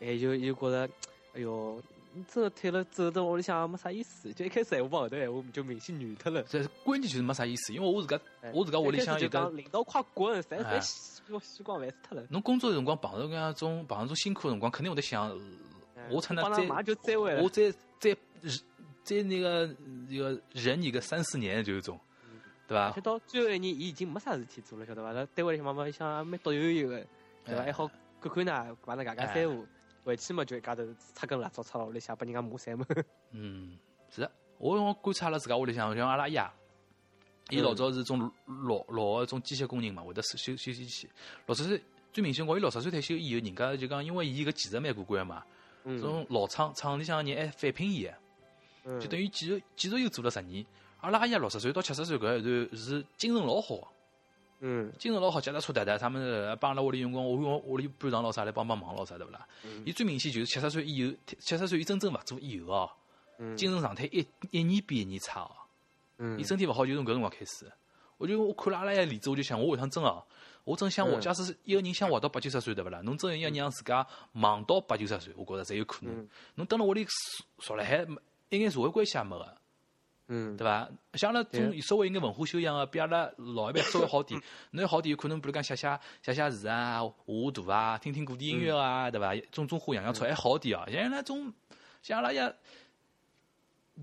[0.00, 0.88] 哎，就就觉得，
[1.34, 1.82] 哎哟，
[2.18, 6.42] 你真的退了走到屋里向没啥意思，就一开始闲话帮后头闲话就明显软脱了。
[6.42, 12.26] 这关键就是没啥意思，因为我自家哎我自家屋里向有个讲领导快滚，侪哎侪西光西光烦死脱了。
[12.30, 15.30] 侬工作辰光碰到搿样种碰到种辛苦个辰光，肯定会得想，
[16.10, 16.44] 我才能
[17.02, 17.48] 再我。
[17.48, 18.16] 再再
[19.02, 19.66] 再那个
[20.08, 21.98] 那个忍你个三四年，就是种，
[22.66, 23.00] 对伐而且？
[23.00, 25.12] 到最后一年，伊已经没啥事体做了，晓得伐？
[25.12, 27.06] 辣单位里向慢慢想蛮独悠悠个，
[27.44, 27.62] 对伐？
[27.62, 29.64] 哎还好看看呐，帮人家家三胡，
[30.08, 30.82] 回去嘛就一家头
[31.14, 32.86] 插根蜡烛插辣屋里向，拨人家骂三门。
[33.32, 36.42] 嗯，是的，我我观察阿拉自家屋里向，像阿拉爷，
[37.50, 41.06] 伊老早是种老老个种机械工人嘛，会得修修修机器。
[41.44, 45.44] 六十岁最明显，我伊六十岁退休以后，人家就讲，因为伊搿技术蛮过关嘛，
[45.84, 48.08] 嗯种老厂厂里向人还返聘伊
[48.98, 50.64] 就等于继续继续又做了十年。
[51.00, 53.86] 阿拉阿爷六十岁到七十岁搿一段是精神老好个。
[54.60, 59.46] 嗯精神老好，脚踏车踏踏，他们帮阿拉屋里用光，我用屋里搬床老啥来帮帮忙老啥对勿啦？
[59.64, 62.90] 嗯伊最明显就是七十岁以后，七十岁伊真正勿做以后哦，
[63.38, 65.50] 嗯精神状态一一年比一年差哦。
[66.18, 67.70] 嗯伊身体勿好就从搿辰光开始。
[68.16, 70.20] 我就我看了阿拉个例子，我就想，我下趟真哦，
[70.64, 71.16] 我真想活。
[71.18, 73.00] 嗯假使一个人想活到八九十岁，对勿啦？
[73.04, 76.28] 侬真要让自家忙到八九十岁，我觉着才有可能嗯。
[76.56, 78.04] 侬蹲辣屋里熟熟了海，
[78.48, 79.56] 一眼社会关系也没个。
[80.28, 80.88] 嗯对伐？
[81.14, 84.40] 像阿拉种对稍微有眼文化修养个，比阿拉老一辈稍微好点。
[84.70, 89.34] 侬要好点，有可能比如讲写写写写字啊、画画图啊、听听古典音乐啊，对伐？
[89.50, 90.84] 种种花养养草还好点哦。
[90.90, 91.52] 像那种
[92.02, 92.40] 像阿拉爷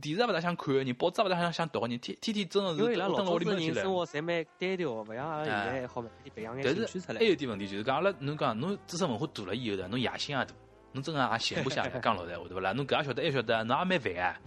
[0.02, 3.82] 电视也勿大想看个人，报纸也勿大想想读个人，天天天真个是蹲辣屋里面去来。
[3.82, 7.26] 生活侪蛮单调，勿像阿拉现在还好嘛，培养眼但是兴趣出来还。
[7.26, 10.54] 有一点问题，就是讲阿拉侬讲侬知识文化大了以后的，侬野心也大，
[10.92, 11.90] 侬真个也闲不下来。
[12.02, 12.74] 讲老实闲话，对勿啦？
[12.74, 14.42] 侬搿也晓得，还晓得，侬也蛮烦啊，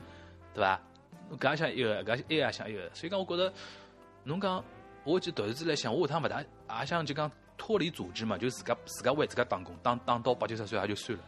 [0.53, 0.81] 对伐？
[1.29, 3.53] 侬搿也想一个，搿也也想一个，所以讲我觉着，
[4.25, 4.65] 侬讲，
[5.05, 6.45] 我就突然之来想，我下趟勿大
[6.81, 11.25] 也想就讲脱离组织嘛，就自家自家为自家打工，打打到八九十岁也就算了，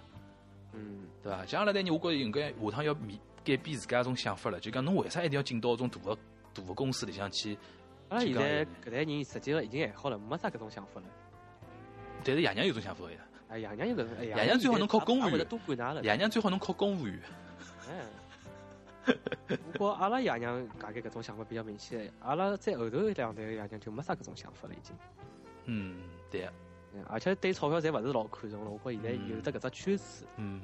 [0.74, 1.44] 嗯对伐？
[1.46, 6.16] 像阿拉代人，我觉着应该下趟要面改变自家一种想法了，就讲侬为啥一定要进到种大个
[6.54, 7.56] 大个公司里向去？
[8.08, 11.06] 阿拉现在搿代人实际上已经还好了，没啥搿种想法了。
[12.24, 16.02] 但是爷娘有种想法个呀，哎，爷娘有搿种，哎爷娘最好能考公务员。
[16.02, 17.18] 爷娘最好侬考公务员。
[17.88, 17.94] 哎，
[19.72, 24.94] 不过阿拉爷娘大概搿种想法比较明显，阿拉在后头两代爷娘就没啥搿种想法了，已经。
[25.64, 26.48] 嗯，对，
[26.94, 28.70] 嗯而且对钞票侪勿是老看重了。
[28.70, 30.24] 我觉现在有得搿只趋势。
[30.36, 30.60] 嗯。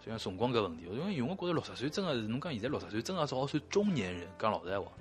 [0.00, 4.92] 就像辰光搿问题，因为因为我觉着六十岁真个是，侬讲现在六十岁真个只好算中年人，讲老实闲话，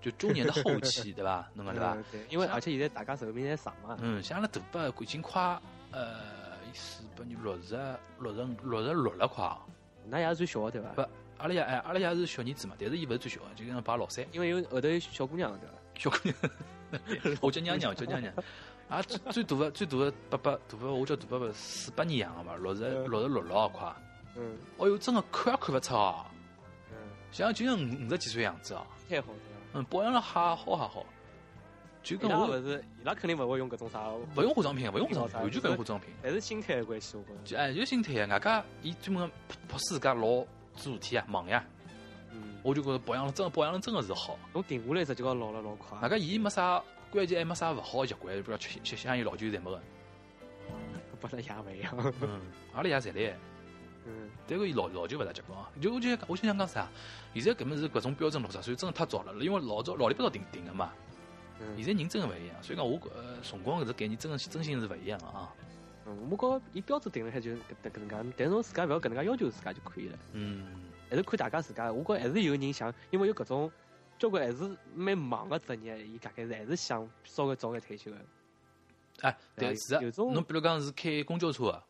[0.00, 1.48] 就中年的后期，对伐？
[1.54, 2.04] 侬讲对伐嗯？
[2.12, 3.98] 对，因为而且现在大家寿命侪长嘛。
[4.00, 6.14] 嗯，像阿拉大伯已经快呃
[6.72, 7.74] 四八年六十
[8.20, 9.44] 六十六十六了快。
[10.12, 10.90] 㑚爷是最小的对伐？
[10.90, 11.02] 不，
[11.38, 14.24] 阿拉爷哎，阿拉爷是小儿子嘛，但是伊勿是最小的，就跟排老三。
[14.32, 15.74] 因为有后头有小姑娘对伐？
[15.94, 18.32] 小姑娘，我叫娘娘，我叫娘娘。
[18.88, 23.92] 啊，最最大的最大的伯伯，大伯我叫大伯伯，四八年养的嘛，六十六十六了快。
[24.36, 26.24] 嗯哦哟，真的看也看勿出哦，
[26.92, 26.96] 嗯，
[27.32, 28.86] 像就像五五十几岁样子哦。
[29.08, 29.38] 太好了？
[29.74, 31.04] 嗯，保养了还好还好，
[32.02, 36.10] 就伊跟我拉勿是，伊拉肯定勿会用搿种啥，勿用化妆品，勿用化妆品，啥完全勿用化妆品。
[36.22, 37.42] 还是心态的关系，我觉着。
[37.44, 39.30] 就哎，就心态呀，外加伊专门
[39.66, 40.46] 迫使自家老
[40.76, 41.64] 做事体啊，忙呀，
[42.32, 44.38] 嗯，我就觉着保养了真保养了真的是好。
[44.52, 45.98] 侬停下来，实际高老了老快。
[46.00, 49.80] 外加伊没啥关键还没啥勿好的习惯，比如吃吃香烟、老酒侪没个。
[51.18, 52.14] 不能爷勿一样。
[52.20, 52.40] 嗯，
[52.74, 53.36] 阿拉爷侪来。
[54.08, 56.86] 嗯但个伊老老酒勿大结棍啊，就我就我就想讲啥，
[57.34, 60.92] 现在搿么是搿种标准六十岁真的太早了，因为老早老里八早定定个嘛，
[61.58, 65.52] 嗯现在人真的勿一样，所以讲我呃辰光搿只概念真的真心是勿一样个啊。
[66.06, 70.64] 嗯，我觉伊标准定了海就搿搿搿能介，但是侬自家勿要搿能介要求自家就可以了，嗯，
[71.10, 71.92] 还是看大家自家。
[71.92, 73.70] 我觉还是有人想，因为有搿种
[74.18, 78.16] 交关还是蛮忙个职业，伊大概是还是想稍微早眼退休个。
[79.22, 81.84] 哎，对对是啊有种，侬比如讲是开公交车啊，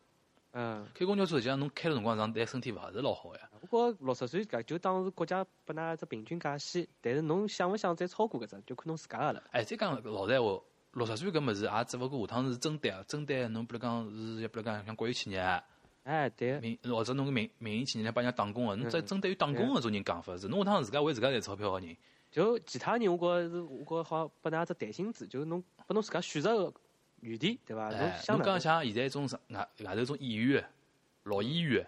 [0.53, 3.41] 嗯，开公交车实际上侬开了辰光长，对身体勿是老好呀。
[3.69, 9.43] 我觉六十岁搿就当是国家拨㑚一只平均假期，但是侬想勿想再超过搿只，就看侬自家个了。
[9.51, 10.61] 哎，再讲老实闲话，
[10.97, 15.63] 六十岁搿物事也只勿过下趟是针对啊，针对侬比如讲是，比如讲像国有企业。
[16.03, 21.95] 哎，对，民或者侬个民民营企业来帮人家打工个，侬嗯只针对于打工个种人讲法是，侬下趟自家为自家赚钞票个人，
[22.31, 26.73] 就其他人，我觉是，我觉好拨㑚只弹性子，就是侬拨侬自家选择个
[27.19, 27.89] 余地，对伐？
[27.89, 30.65] 侬侬讲像现在一种外外头种演员，
[31.23, 31.85] 老演员，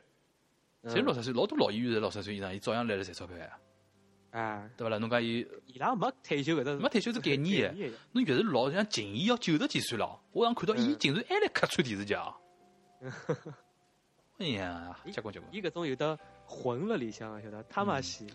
[0.81, 0.93] 嗯。
[0.93, 3.57] 侪六十岁，老多老演员侪六十岁以上，伊照样来了赚钞票呀，
[4.31, 4.97] 啊，对伐啦？
[4.99, 7.91] 侬讲伊伊拉没退休搿只没退休是概念的。
[8.11, 12.35] 侬越是老像秦毅要九十几岁了，我上看到伊嗯竟然还来客串电视剧啊！
[14.39, 18.27] 哎呀，结棍结棍，伊搿种有的混了里向，晓得他妈戏。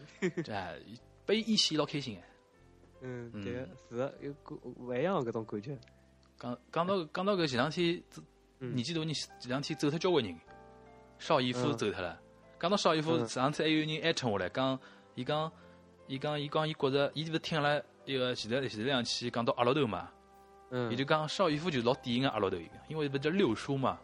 [0.51, 0.79] 哎，
[1.25, 2.23] 被伊戏老开心哎。
[3.01, 5.79] 嗯，嗯对个，是个有个勿一样的搿种感觉。
[6.39, 8.03] 讲讲到讲到搿前两天，
[8.59, 10.37] 嗯年纪大人前两天走脱交关人，
[11.19, 12.21] 邵逸夫嗯走脱了。
[12.61, 14.79] 讲到邵逸夫，嗯上次还有人艾特我来，讲
[15.15, 15.51] 伊讲
[16.07, 20.09] 伊讲伊讲伊觉着，伊勿是听了一个前头前头两期讲到阿拉头嘛，
[20.71, 23.99] 嗯，伊就讲邵逸夫就是老典型个阿拉头一个，因为勿叫六叔嘛，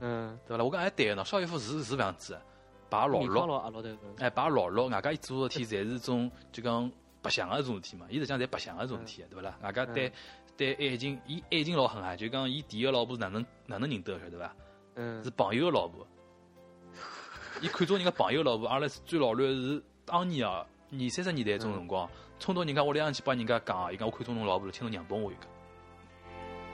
[0.00, 0.64] 嗯，对伐啦？
[0.64, 2.42] 我讲还对个喏，邵逸夫是是搿样子的，
[2.88, 3.42] 排老米六。
[4.18, 9.58] 哎，排老六，外加伊做事体侪是种就讲白相个种事体嘛，伊实际上侪白相个种事体，对勿啦？
[9.62, 10.12] 外加对
[10.56, 14.54] 对爱情，伊爱情老狠啊，就讲伊第一个老婆是哪能哪能认得的，晓得伐？
[14.94, 16.06] 嗯是，朋友个老婆。
[17.60, 20.64] 伊看中人家朋友老婆，阿拉最老卵是当年啊，
[20.98, 25.42] 二三十年代种辰光，冲到人家屋里向去帮人家讲，伊讲我看中侬老婆了，请侬让帮我一个。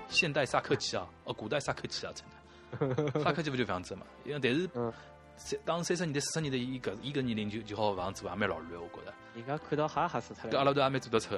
[0.08, 4.02] 现代萨科齐啊，哦，古代萨科齐啊，真的，萨科齐勿就搿样子嘛？
[4.24, 4.92] 因为但是嗯，
[5.36, 9.14] 三当三十年代、四十年代，伊搿伊搿年龄就就好搿样做，也蛮老卵，我觉着。
[9.34, 10.58] 人家看到吓吓死脱了。
[10.58, 11.36] 阿拉都还蛮做得出。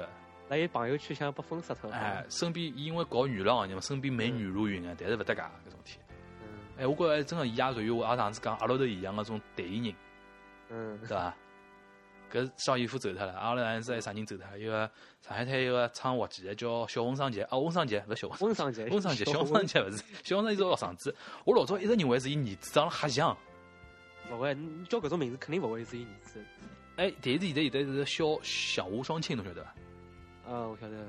[0.49, 1.89] 那伊朋友圈想被封杀脱。
[1.91, 5.99] 哎，，身边因为搞娱乐行业嘛，身边美女如云啊，但是勿搭界搿种体。
[6.41, 6.47] 嗯
[6.79, 9.95] 哎，我觉着真个伊也属于我阿上次讲阿拉头一样个种代言人。
[10.69, 11.33] 嗯对伐？
[12.33, 14.57] 搿邵逸夫走脱了，阿拉还是还有啥人走脱了？
[14.57, 14.89] 一个
[15.21, 21.15] 上海滩一个唱滑稽的叫小翁双杰，啊，翁双杰勿是小翁，温上节，翁双杰，小翁双杰勿是，小翁双杰是我学生子。
[21.45, 23.37] 我老早一直认为是伊儿子长得瞎像，
[24.31, 26.43] 勿会，你叫搿种名字肯定勿会是伊儿子。
[26.95, 29.69] 哎，但是现在现在是小小吴双清，侬晓得伐？
[30.51, 31.05] 啊，我晓得。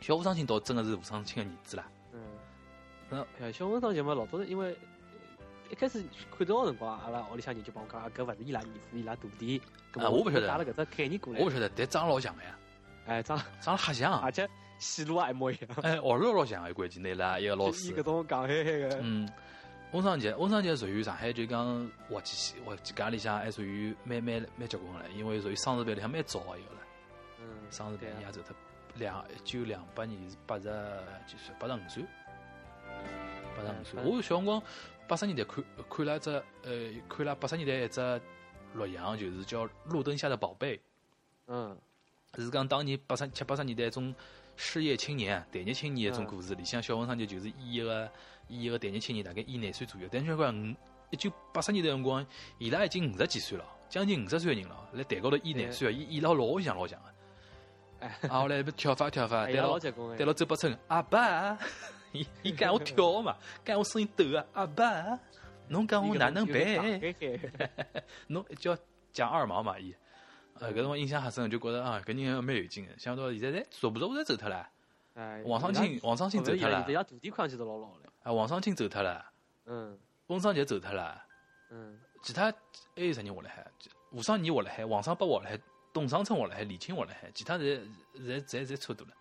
[0.00, 1.86] 小吴双清倒真个是吴双清个儿子啦。
[2.14, 2.20] 嗯，
[3.10, 4.74] 嗯哎，小文上节目老早是因为
[5.70, 9.60] 一开始看到个辰光，阿拉屋里向人就帮我讲，啊搿勿是伊拉儿子，伊拉徒弟。
[9.98, 11.50] 咁啊我不晓得带了搿只概念过来我勿。
[11.50, 12.58] 晓得，但长得老像个呀，
[13.06, 15.68] 哎，长，长得瞎像而，且戏路也一模一样。
[15.82, 18.02] 哎，学路老像个，关键那啦一个老 师搿。
[18.02, 18.98] 种讲嘿嘿个。
[19.02, 19.28] 嗯，
[19.92, 26.80] 翁长杰，翁长杰属于上海就讲滑稽戏，滑稽界里向还属于蛮蛮蛮结棍个唻，因为属于双字辈里向蛮早个一个了。
[27.40, 28.54] 嗯，双字辈也走脱，
[28.94, 30.64] 两一九两八年是八十
[31.26, 32.04] 几岁，八十五岁，
[33.56, 34.00] 八十五岁。
[34.02, 34.62] 嗯我小辰光
[35.08, 36.30] 八十年代看看了一只
[36.62, 36.72] 呃，
[37.08, 38.20] 看了八十年代一只
[38.78, 40.80] 录像，就是叫《路灯下的宝贝
[41.46, 41.76] 嗯》，
[42.42, 44.14] 是讲当年八十七八十年代一种
[44.56, 46.54] 失业青年、待业青年一种嗯故事。
[46.54, 48.10] 里向小文上就就是演一个
[48.48, 50.08] 演一个待业青年，大概演廿岁左右。
[50.10, 50.74] 但是讲五
[51.10, 52.24] 一九八十年代辰光，
[52.58, 57.06] 伊拉已经五十几岁了，将近五十岁个人了，辣台高头演廿岁，演演了老像老像个。
[58.06, 61.58] 哎，啊，后来不跳法跳发，哎对牢老结棍哎对牢周伯春阿爸，
[62.12, 65.18] 伊伊讲我跳嘛，讲我声音抖啊，阿爸，
[65.70, 67.00] 侬讲我哪能办？
[68.28, 68.76] 侬叫
[69.12, 69.94] 讲二毛嘛，伊，
[70.54, 72.92] 呃，搿辰光印象很深，就觉得啊，搿人蛮有劲个。
[72.98, 74.68] 想到现在，哎，做不做我侪走脱了，
[75.14, 78.12] 哎，王双庆，王双庆走脱了伊，拉徒弟看起都老老了。
[78.22, 79.24] 啊，王双庆走脱了，
[79.66, 81.22] 嗯翁双杰走脱了，
[81.70, 82.52] 嗯，其他
[82.94, 83.66] 还有啥人活辣海？
[84.12, 85.58] 吴尚义活辣海，王双伯活辣海，
[85.92, 87.80] 董双春活辣海，李青活辣海，其他侪
[88.14, 89.14] 侪侪侪差不多了。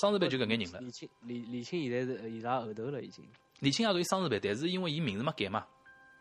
[0.00, 0.80] 双字辈就搿眼人了。
[0.80, 3.24] 李青李李青现在是伊拉后头了已经。
[3.60, 5.66] 李青也属于双字辈，但是因为伊名字没改嘛，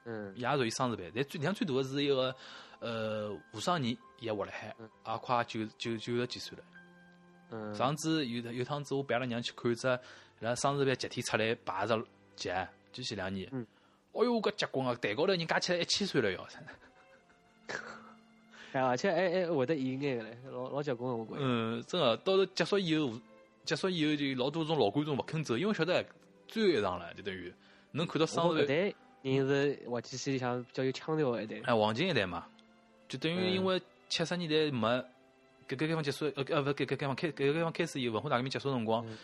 [0.08, 1.12] 嗯伊也属于双字辈。
[1.14, 2.36] 但最像最大的是一个
[2.80, 6.64] 呃吴尚年也活辣海，也快九九九十几岁了。
[7.52, 9.88] 嗯，上次有有趟子我陪阿拉娘去看只，
[10.42, 11.94] 伊拉双字辈集体出来排只
[12.36, 13.48] 节，就前两年。
[13.52, 13.68] 嗯
[14.14, 14.96] 哎哟，搿结棍啊！
[14.96, 16.48] 台高头人加起来一千岁了要。
[18.72, 21.40] 哎，而且还还会得演眼个嘞，老老结棍个我觉着。
[21.40, 23.14] 嗯，真个，到时候结束以后，
[23.64, 26.04] 结束以后就老多种老观众勿肯走，因为晓得
[26.48, 27.54] 最后一场了，就等于
[27.92, 28.96] 能看到双字我搿辈，
[29.32, 31.58] 代人是滑稽戏里向比较有腔调个一代。
[31.66, 32.46] 哎，黄金一代嘛，
[33.08, 34.88] 就等于嗯因为七十年代没
[35.68, 39.18] 改革开放结束，呃呃，勿改革开放开改革开放开始以后，文化大革命结束辰光嗯，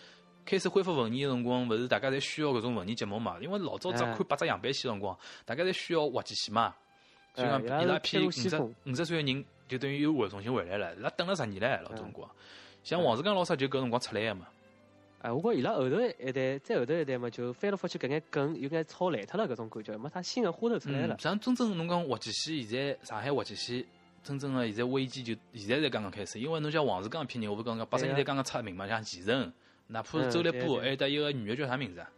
[0.46, 3.38] 开始恢复文艺的辰光，勿是大家侪需要搿种文艺节目嘛？
[3.42, 6.76] 因为老早只哎看八只样板戏的辰光，大家侪需要滑稽戏嘛。
[7.36, 10.94] 所以讲，哎伊拉批五十五十岁个人，就等于又回重新回来了。
[10.96, 12.30] 伊拉等了十年唻，老早辰光。
[12.84, 14.48] 像王志刚老师就搿辰光出来个嘛。
[15.24, 21.18] 哎，我觉着伊拉后头一代，再后头一代嘛，就翻来覆去搿眼梗有眼炒烂脱了搿种感觉，没啥新的花头出来了嗯。
[21.18, 23.88] 像真正侬讲滑稽戏，现在上海滑稽戏
[24.22, 29.54] 真正的现在危机就现在才刚刚开始，因为侬像王志刚一批人，我不刚刚八十年代刚刚出名嘛，像钱晨，
[29.88, 32.10] 哪怕是周立波，还有得一个女的叫啥名字啊？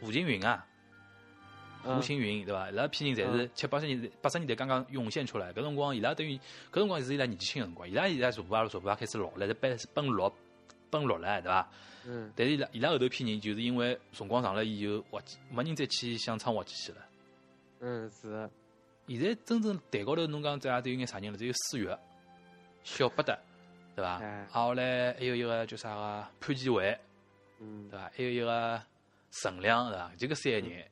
[0.00, 0.66] 吴青云啊，
[1.84, 2.70] 吴青云对伐？
[2.70, 6.34] 伊拉批人侪是七八十年代八十年代刚刚涌现出来，搿辰光伊拉等于
[6.72, 10.32] 搿辰光是伊拉年纪轻个辰光，伊拉现在逐步啊逐步啊开始老了，是奔奔六
[10.90, 11.68] 奔六了，对伐？
[12.06, 16.98] 嗯但是伊拉伊拉后头批人就是因为辰光长了以后，滑稽没人再去想唱滑稽戏了。
[17.80, 18.50] 嗯是的，
[19.08, 21.36] 现在真正台高头侬讲这也都有眼啥人了？
[21.38, 21.98] 只有四月、
[22.84, 23.38] 小不得，
[23.94, 24.18] 对伐？
[24.18, 26.98] 哎啊，后来还有一个叫啥个潘基伟，
[27.60, 28.10] 嗯对，伐？
[28.16, 28.82] 还有一个
[29.30, 30.12] 陈亮，对伐？
[30.16, 30.88] 就搿三个人。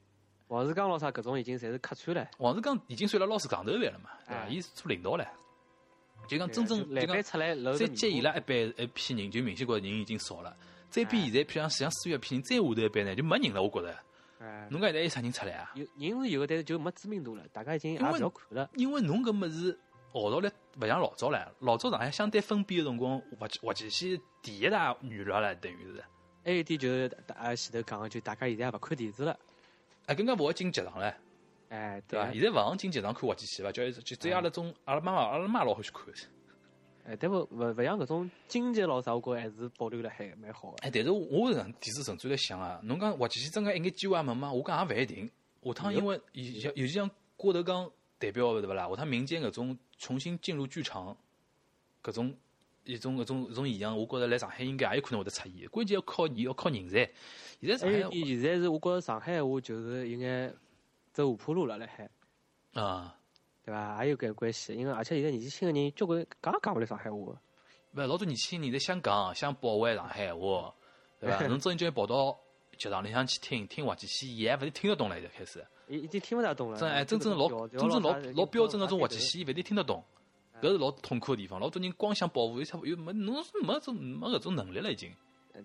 [0.49, 2.29] 王志刚咾啥搿种已经侪是客串了。
[2.39, 4.43] 王志刚已经算了老师戆头饭了嘛，对伐？
[4.43, 5.27] 哎伊是做领导了，
[6.29, 10.55] 就讲真正就讲出来露再接伊拉一班一批人，就明显觉着人已经少了。
[10.95, 13.61] 再比哎现在，譬如像像四月批人，再下头一班呢，就没人了。
[13.61, 13.97] 我觉着，
[14.39, 15.73] 哎，侬讲现在有啥人出来啊？
[15.75, 18.13] 有人是有个，但是就没知名度了，大家已经看
[18.51, 18.71] 了。
[18.77, 19.77] 因为侬搿物事
[20.13, 20.49] 号召力
[20.81, 26.05] 勿像老早了，老早上海相对封闭个辰光，滑稽滑稽戏第一大娱乐了，等于是。
[26.45, 29.37] 还有一点就是大家前头讲个，就大家现在也勿看电视了。
[30.07, 31.13] 哎，更加勿会进剧场了，
[31.71, 32.33] 哎，对伐？
[32.33, 33.73] 现在勿行进剧场看滑稽戏伐？
[33.73, 36.05] 叫就只有阿拉种阿拉妈妈阿拉妈老欢喜看。
[37.07, 40.77] 哎，但勿勿勿像搿种经济咾啥，我觉着还是保留了还蛮好个。
[40.79, 44.51] 哎，但是我是电视甚至来想啊，侬讲滑稽戏真个一眼机会也没吗？
[44.51, 45.31] 我讲也勿一定。
[45.63, 48.89] 下趟因为尤尤尤其像郭德纲代表个对勿啦？
[48.89, 51.15] 下趟民间搿种重新进入剧场，
[52.03, 52.35] 搿种
[52.85, 55.69] 一种搿种搿种现象，我觉着来上海应该也有可能会得出现。
[55.69, 57.11] 关键要靠你要靠人才。
[57.61, 60.55] 现在上海现在是我觉着上海话就是有眼
[61.13, 62.11] 走下坡路了，辣海，
[62.73, 63.17] 啊，
[63.65, 64.05] 对伐？
[64.05, 67.39] 也有搿关系，因为而且现在年纪轻个人交关讲也讲勿来上海话个。
[67.95, 70.75] 勿老多年轻人在香港想保卫上海话，
[71.21, 71.47] 对伐？
[71.49, 72.39] 侬真正跑到
[72.77, 75.65] 剧场里向去听听滑稽戏，伊还勿是听得懂了，现在开始。
[75.87, 76.79] 已已经听勿大懂了。
[76.79, 80.03] 真哎，真正老真正老老标准就个种滑稽戏，伊勿一定听得懂。
[80.63, 81.61] 搿是老痛苦个地方。
[81.61, 85.13] 老多人光想保护，又差又没侬是没种没搿种能力了已经。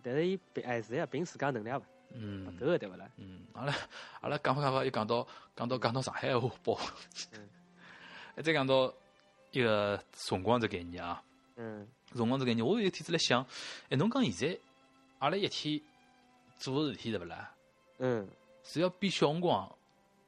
[0.03, 1.81] 但是伊凭哎是呀，凭自家能力也勿
[2.13, 3.09] 嗯勿够个，对勿啦？
[3.17, 3.73] 嗯，阿拉
[4.21, 6.81] 阿拉讲法讲法又讲到讲到讲到上海话保护
[8.41, 8.93] 再讲到
[9.51, 11.21] 一个辰光这概念啊。
[11.57, 13.45] 嗯辰光这概念，我有一天子来想，
[13.89, 14.59] 哎，侬讲现在
[15.19, 15.81] 阿拉一天
[16.57, 17.53] 做个事体对勿啦？
[17.99, 18.27] 嗯
[18.63, 19.69] 是要比小辰光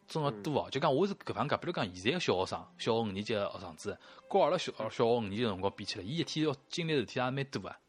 [0.08, 0.70] 真个多哦。
[0.70, 3.98] 就讲我是搿方讲，比如讲现在个小学生，小学五年级个学生子，
[4.30, 7.80] 跟阿拉小小学五年级个辰光比起来，伊一天要经历个事体也蛮多啊。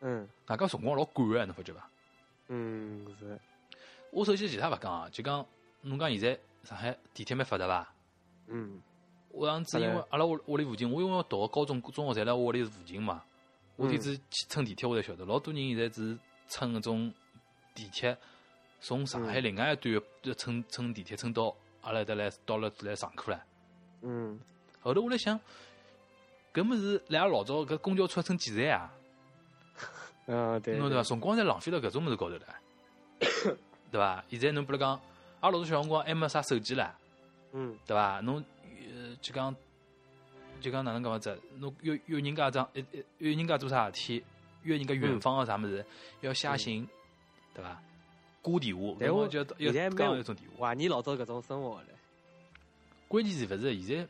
[0.00, 1.88] 嗯外加辰光老赶个，侬发觉伐？
[2.48, 3.40] 嗯是，
[4.10, 5.46] 我首先其他勿讲啊，就讲
[5.80, 7.92] 侬讲现在上海地铁蛮发达伐？
[8.48, 8.80] 嗯
[9.34, 13.22] 我上次因为阿拉屋屋里附近，我因为读个高中、中学侪辣屋里附近嘛，
[13.76, 16.16] 我天子去乘地铁，我才晓得，老多人现在是
[16.48, 17.12] 乘搿种
[17.74, 18.16] 地铁，
[18.80, 23.38] 从上海另外一端要乘乘地铁乘到阿拉搭来到了来上课唻。
[24.02, 24.38] 嗯
[24.82, 25.40] 后头我来想，
[26.52, 28.92] 搿物事来阿拉老早搿公交车乘几站啊？
[30.26, 31.02] 嗯 对，侬对伐？
[31.02, 32.46] 辰光侪浪费到搿种物事高头了，
[33.90, 34.24] 对伐？
[34.28, 34.90] 现在侬比如讲，
[35.40, 36.88] 阿拉老早小辰光还没啥手机唻，
[37.52, 38.20] 嗯对伐？
[38.20, 38.44] 侬呃
[39.20, 39.54] 就讲
[40.60, 41.38] 就讲哪能讲法子？
[41.58, 42.84] 侬约约人家桩，约
[43.18, 44.24] 约人家做啥事体，
[44.62, 45.84] 约人家远方个啥物事，
[46.20, 46.88] 要写信，
[47.52, 47.80] 对伐？
[48.42, 50.68] 挂电话，但我就要现在讲蛮一种电话。
[50.68, 51.86] 怀念老早搿种生活了。
[53.08, 54.06] 关键是勿是现在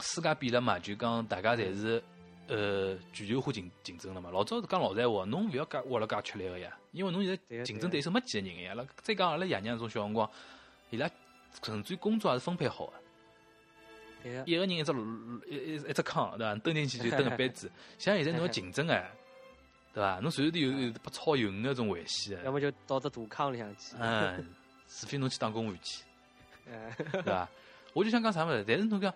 [0.00, 0.78] 世界变了嘛？
[0.78, 2.02] 就讲大家侪是
[2.48, 4.28] 呃全球化竞竞争了嘛。
[4.32, 8.88] 老早是讲老实闲话，侬勿要介活了介吃力个呀，因为侬现在竞争对手没几个人个呀。
[9.02, 10.28] 再讲阿拉爷娘种小辰光，
[10.90, 11.08] 伊拉
[11.62, 12.92] 甚至于工作也是分配好个，
[14.46, 14.92] 一个人一只
[15.46, 16.54] 一一一只坑，对伐？
[16.56, 17.70] 蹲进去就蹲一辈子。
[17.98, 19.10] 像现在侬要竞争哎，
[19.92, 20.18] 对伐？
[20.20, 23.94] 侬随时都有有被超有那种危险的，要么就到只大坑里向去。
[23.98, 24.46] 嗯，
[24.88, 26.02] 除非侬去当公务员去，
[26.66, 27.48] 嗯，对伐？
[27.92, 29.12] 我就想讲啥物事，但是侬讲，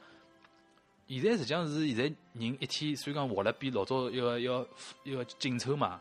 [1.08, 2.02] 现在实际上是现在
[2.34, 4.66] 人一天虽然讲活了比老早要要
[5.04, 6.00] 要紧凑嘛，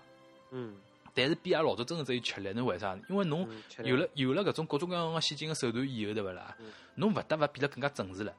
[0.51, 0.75] 嗯，
[1.13, 2.51] 但是比阿拉老早真的只有吃力。
[2.53, 2.95] 侬为啥？
[3.09, 3.47] 因为侬
[3.83, 6.65] 有了有了搿种各种各样个先进个手段以后，对勿啦嗯？
[6.95, 8.33] 侬勿得勿变得更加正式了。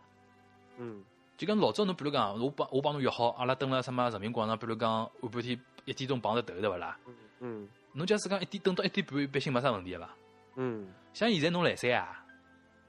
[0.78, 1.04] 嗯，
[1.36, 6.98] 就讲老早侬比如讲，我帮我帮侬约好，阿拉蹲辣什么人民广场，比如讲下半天一点钟碰着头，对勿啦？
[7.06, 10.08] 嗯嗯侬假使讲一点等到一点半，百姓没啥问题个伐？
[10.56, 12.24] 嗯，像现在侬来三啊，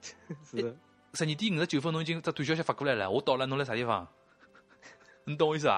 [0.44, 0.76] 是，
[1.14, 4.06] 十二点五十九分侬已经只短消息发过来了，我到了，侬辣啥地方？
[5.24, 5.74] 你懂我意思伐？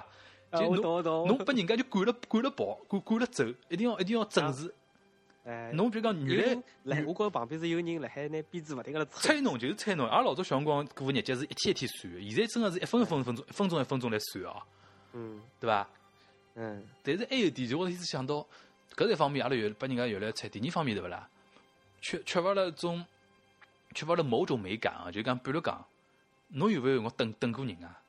[0.50, 1.02] 啊就侬。
[1.28, 4.74] 侬拨人家就赶了赶了跑，赶赶了走，一定要一定要正式。
[5.44, 9.40] 哎，侬比如讲原来来，我觉着旁边是有人辣海拿鞭子勿停个辣催。
[9.40, 14.62] 侬就是催侬，阿拉老早小辰光过日节是一天一天算的，现在真个是一分一分一分钟一分钟一分钟来算哦，
[15.12, 15.88] 嗯对伐？
[16.54, 18.46] 嗯但是还有点，就我一直想到，
[18.94, 20.48] 搿一方面阿拉越拨人家有了菜。
[20.48, 21.28] 第二方面对勿啦？
[22.00, 23.04] 缺缺乏了种，
[23.94, 25.10] 缺乏了某种美感啊！
[25.10, 25.84] 就讲，比如讲，
[26.48, 28.00] 侬有没有辰光等等过人啊？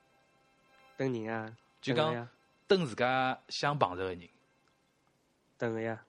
[0.98, 2.28] 等人啊，就讲
[2.68, 4.30] 等自家想碰着个人。
[5.58, 6.04] 等个呀，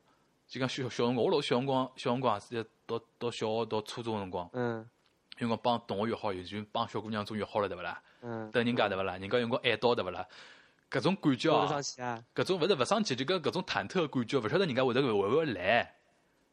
[0.46, 4.78] 就讲小小辰光，我老小辰光，小辰光是到到小学到初中个辰光，嗯
[5.38, 8.00] 有辰光帮同学约好，有就帮小姑娘种约好了对勿啦？
[8.22, 9.16] 嗯，等人家对勿啦？
[9.16, 10.26] 人家有辰光晚到对勿啦？
[10.90, 15.92] 搿种感觉啊坐得上，去啊，搿种勿是勿生气，就搿搿种忐忑的感觉，勿晓得人家会得会勿会来。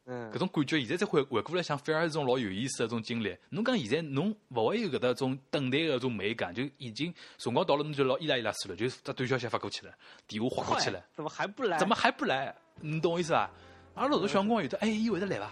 [0.04, 3.36] 嗯搿，种感觉，现在再回回过来想，反而是种老有意思的种经历。
[3.50, 9.94] 侬讲现在侬勿会有搿搭种等待的种美感，就已经辰光到了，侬就老依赖伊拉死了，就只短消息发过去了，
[10.26, 11.78] 电话划过去了，怎么还不来？
[11.78, 12.52] 怎么还不来？
[12.80, 13.48] 你懂我意思伐？
[13.94, 15.50] 阿拉老早小辰光有的，哎，伊会得来伐？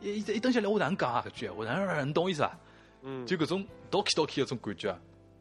[0.00, 1.24] 一一一等下来我哪能讲啊？
[1.26, 2.58] 搿句，我哪能你懂我意思伐？
[3.02, 4.96] 嗯，就搿种倒气倒气的种感觉。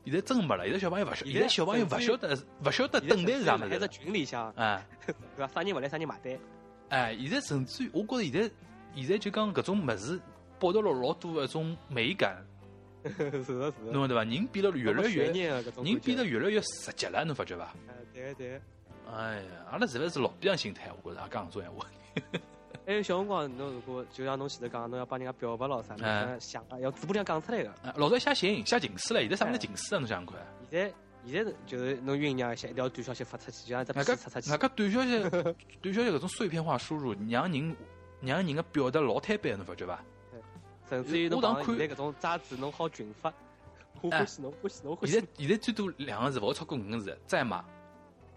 [0.05, 3.87] 现在真没了，现在小朋友勿晓，现在小朋友勿晓得勿晓得等待是啥物还在事。
[3.89, 5.47] 群里向，啊对伐？
[5.47, 6.37] 啥人勿来，啥人买单。
[6.89, 8.51] 哎，现在甚至于，我觉着现在
[8.95, 10.19] 现在就讲搿种物事
[10.57, 12.43] 保留了老多的一种美感，
[13.03, 13.91] 是的，是的。
[13.91, 14.23] 侬对伐？
[14.23, 15.33] 人变得越来越，人
[15.99, 17.65] 变得越来越实际了，侬发觉伐？
[17.87, 18.61] 哎，对个对个。
[19.11, 19.41] 哎呀，
[19.71, 21.85] 阿拉实在是老逼样心态，我觉着讲搿种闲话。
[22.85, 25.95] 还 有小辰光，侬如果就像侬前头讲，侬要帮人家表白咯啥
[26.39, 27.73] 想啊，要嘴巴里向讲出来个。
[27.83, 29.99] 哎老早写信、写情书了，现在啥物事情书啊？
[29.99, 30.35] 侬想想看，
[30.69, 30.93] 现在
[31.25, 34.57] 现在就是侬酝酿一下，一条短消息发出去，就像只屁外加出出去外。
[34.57, 35.19] 加短消息、
[35.81, 37.75] 短消息搿种碎片化输入，让人
[38.21, 39.99] 让人个表达老摊板，侬发觉伐？
[40.89, 43.33] 甚至于侬我当看讲现在搿种渣子，侬好群发，
[44.01, 45.27] 我欢喜侬欢喜侬欢喜现在。
[45.37, 47.63] 现在最多两个字，勿会超过五个字，在吗？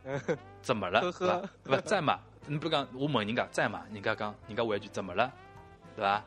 [0.63, 1.01] 怎么了？
[1.01, 1.77] 呵呵对伐？
[1.77, 2.19] 勿在吗？
[2.47, 3.83] 你比如讲，我问人家在吗？
[3.93, 5.31] 人家讲，人家回一句怎么了？
[5.97, 6.25] 对吧？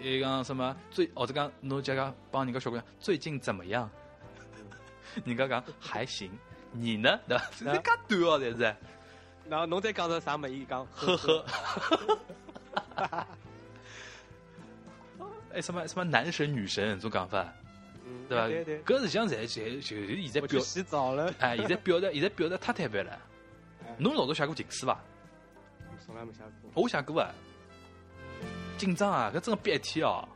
[0.00, 3.88] 伊讲什么最，或者讲侬叫讲帮人家小姑娘最近怎么样？
[5.24, 6.30] 人家讲还行，
[6.72, 7.18] 你呢？
[7.28, 7.44] 对伐？
[7.52, 7.72] 是介
[8.08, 8.76] 短哦，侪是。
[9.48, 11.44] 然后侬再讲着啥物事，伊讲呵呵。
[15.54, 17.65] 哎，什么什么男神女神这种讲法，嗯
[18.28, 18.48] 对伐？
[18.48, 18.82] 对对。
[18.82, 21.32] 搿实际上侪就就现在表洗澡了。
[21.38, 23.18] 哎，现在表达现在表达太坦白了哎。
[23.98, 24.98] 侬老早写过情书伐？
[26.04, 26.82] 从来没写过。
[26.82, 27.34] 我写过啊。
[28.78, 30.28] 紧张啊，搿真个憋一天哦。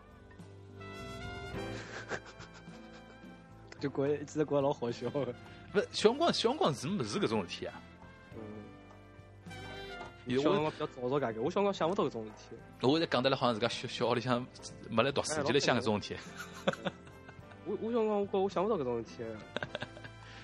[3.78, 5.34] 就觉得其实觉得老好笑的。
[5.74, 7.80] 勿是小辰光，小辰光是勿是搿种事体啊？
[10.26, 12.56] 我小辰光比较早早介个，我小辰光想勿到搿种事体。
[12.82, 14.46] 我现在讲得来好像自家小小学里向
[14.88, 16.20] 没来读书，就来想搿种事体。
[17.70, 19.36] 我我小辰光我觉我想勿到搿种事体的。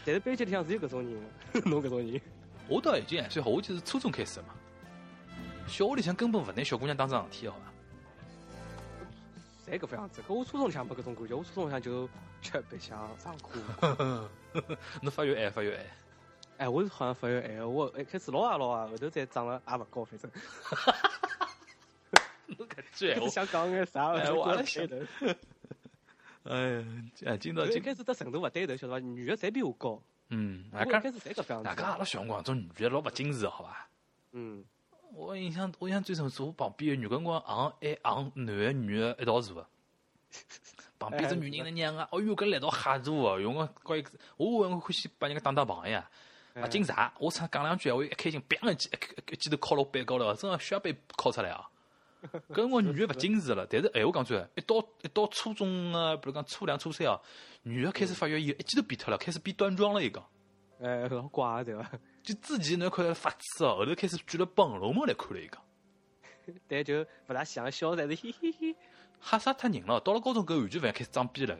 [0.05, 1.13] 但是班级里向是有搿种人
[1.53, 2.21] 的， 侬搿种人。
[2.69, 4.55] 我倒已经还算好，我就是初中开始的嘛。
[5.67, 7.73] 小学里向根本勿拿小姑娘当桩事体，好伐？
[9.73, 12.09] 侪搿副样子，搿我初中里向没搿种感觉，我初中里向就
[12.41, 14.29] 吃白相上课。
[15.03, 15.85] 侬发育矮，发育矮。
[16.59, 20.31] 哎，我是好像发育矮，我一开始老啊老啊，后头再长了也勿高，反正。
[22.47, 24.13] 侬 搿句闲话，想讲眼啥？
[24.15, 24.97] 哎我也想头。
[26.49, 26.85] 哎呀，
[27.27, 28.99] 哎，今朝一今开始这程度勿对头，晓得伐？
[29.01, 31.65] 女的侪比我高，嗯，我大家一开始侪搿副样子。
[31.65, 33.89] 大家阿拉小辰光种女的老勿矜持，好伐？
[34.33, 34.65] 嗯，
[35.13, 39.67] 我印象，我印象最深 是我旁边个女辰光昂还昂男的女的一道坐的，
[40.99, 43.41] 旁边只女人呢娘啊，哦哟，搿力道吓大哦！
[43.41, 46.09] 用个搞一个，我还欢喜帮人家打打棒呀，
[46.55, 51.69] 勿紧啥，我唱讲两句，我一开心，砰一记一一记头敲落背高头，真个血被敲出来啊！
[52.51, 57.21] 搿辰光女的勿矜持了，但是闲话讲出来，一到一到初中啊，比如讲初两、初三哦，
[57.63, 60.23] 女的开始发育以后一记头变脱了，开始变端庄了一个。
[60.81, 61.91] 哎，老怪对伐？
[62.23, 65.59] 就之前侬看发痴哦，后头开始举了本龙门来看了一个。
[66.69, 68.77] 但就勿大像小才是嘿嘿嘿，
[69.21, 69.99] 吓死脱人了。
[70.01, 71.59] 到了高中，搿完全勿像开始装逼了。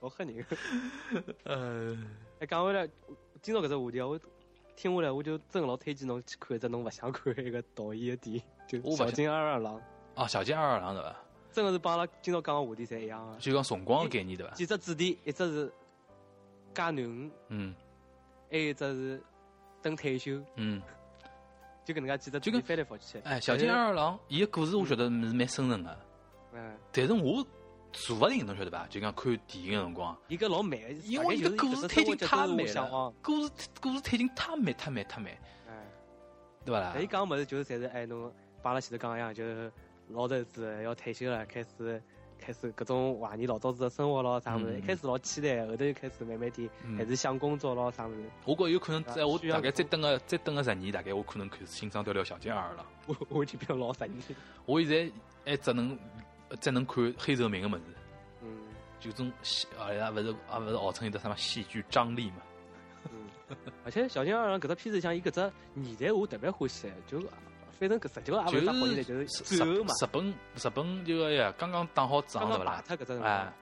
[0.00, 0.46] 老吓人。
[1.44, 1.96] 呃，
[2.40, 2.88] 哎，讲回来，
[3.42, 4.18] 今朝搿只话题，我
[4.76, 9.76] 听下来，我就真老推荐侬去看一只侬勿想看一个导演的电影，就《小金二二郎》。
[10.20, 11.16] 啊，小金二二郎对伐？
[11.52, 13.38] 真个是帮阿拉今朝讲个话题侪一样个。
[13.38, 14.52] 就讲辰光个概念对伐？
[14.54, 15.72] 几只主题，一只是
[16.74, 17.74] 嫁囡恩，嗯，
[18.50, 19.22] 还有一只是
[19.80, 20.82] 等退休，嗯，
[21.84, 23.20] 就搿能介几只就跟翻来覆去。
[23.20, 25.96] 哎，小金二二郎，伊个故事我觉得是蛮深沉个，
[26.54, 27.46] 嗯，但是我
[27.94, 28.86] 坐勿定，侬晓得伐？
[28.90, 35.32] 就讲看电影个辰光，伊搿老慢，因为伊个故事推进太慢了，故事故事推进太慢太慢太慢，
[35.68, 35.72] 哎，
[36.64, 36.94] 对伐啦？
[37.00, 38.30] 伊讲物事就是侪是哎侬
[38.62, 39.72] 摆辣前头讲一样，就是
[40.08, 42.02] 老头子要退休了，开始。
[42.36, 44.76] 开始各种怀念老早子的生活咯，啥物事？
[44.76, 48.20] 一开始老期待，后头又开始慢慢点，还是想工作咯，啥物事？
[48.44, 52.84] 我觉有可能在我大概再等个再等个十年，大概我可能开始欣赏掉了小金儿了。
[53.06, 54.20] 我我已经变老十年。
[54.66, 55.10] 我现在
[55.52, 55.96] 还只能
[56.56, 57.84] 只能看黑泽明的么子。
[58.42, 58.48] 嗯。
[59.00, 62.36] 就种戏，哎呀，勿是啊，勿是号称一个什么戏剧张力嘛。
[63.12, 63.56] 嗯。
[63.84, 67.20] 而且小金儿搿只片子像伊搿只年代，我特别欢喜，就。
[67.76, 69.92] 反正搿十几个也勿啥好年代，就是日嘛。
[70.00, 72.82] 日本日本就个呀，刚刚打好仗对勿啦？
[73.22, 73.52] 哎，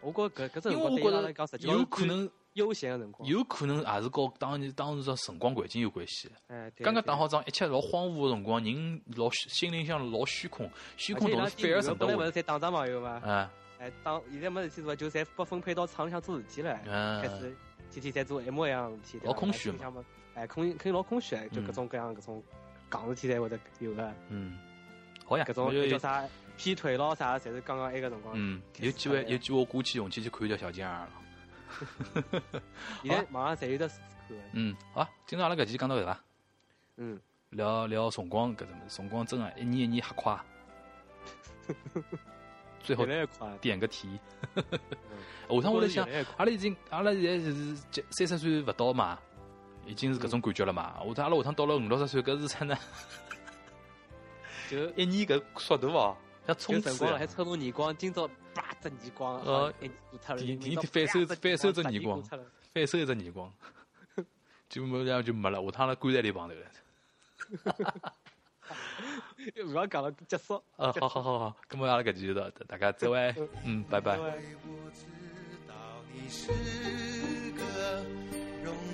[0.00, 6.30] 我觉搿搿只因为我觉得有可能悠闲个辰光，有可能也是跟当年当时个辰光环境有关系。
[6.48, 13.22] 哎，刚刚打好仗，一切老荒芜个辰光，人老心里向老虚空，虚空同时反而成本来勿是才打仗嘛，有嘛？
[13.24, 13.48] 哎，
[13.78, 16.74] 哎，当现在没事体做，就侪拨分配到厂里向做事体了，
[17.22, 17.56] 开始
[17.90, 20.04] 天天在做一模一样事体，老空虚嘛。
[20.34, 22.42] 哎，空肯定老空虚，就各种各样各种。
[22.88, 24.56] 戆事体才会得有个，嗯，
[25.24, 26.24] 好呀，搿种叫啥
[26.56, 28.32] 劈腿咯啥，侪是刚刚埃个辰光。
[28.36, 31.10] 嗯，有机会有机会我鼓起勇气去看一条小金儿了。
[33.02, 33.98] 现在马上侪有得看。
[34.52, 36.20] 嗯，好，今朝阿拉搿期讲到搿伐？
[36.96, 40.38] 嗯，聊聊辰光搿种辰光真啊，一年一年瞎快。
[42.82, 43.04] 最后
[43.60, 44.18] 点个题。
[44.54, 44.62] 下
[45.60, 47.76] 趟 我在想，阿拉已经阿拉现在是
[48.10, 49.18] 三十岁勿到嘛？
[49.86, 50.94] 已经是搿种感觉了嘛？
[51.06, 52.76] 下趟阿拉下趟到了五六十岁，搿是啥呢？
[54.70, 59.72] 就一年搿速度哦，像冲刺了，还抽动年光，今朝叭只年光，呃，
[60.36, 63.52] 第第反手反手只耳光，反手一只耳光，
[64.68, 65.62] 就没样就没了。
[65.64, 66.66] 下趟辣棺材里碰头了。
[69.54, 70.62] 不要讲了，结束。
[70.76, 73.34] 呃，好好好好，那么阿拉搿期就到，大家再会，
[73.64, 74.18] 嗯，拜拜。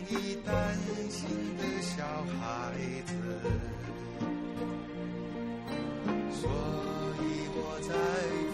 [0.09, 0.77] 你担
[1.09, 2.05] 心的小
[2.39, 2.75] 孩
[3.07, 3.15] 子，
[6.31, 6.51] 所
[7.23, 8.52] 以我在。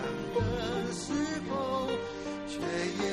[0.00, 1.12] 想的时
[1.50, 1.88] 候，
[2.48, 2.58] 却
[3.02, 3.09] 也。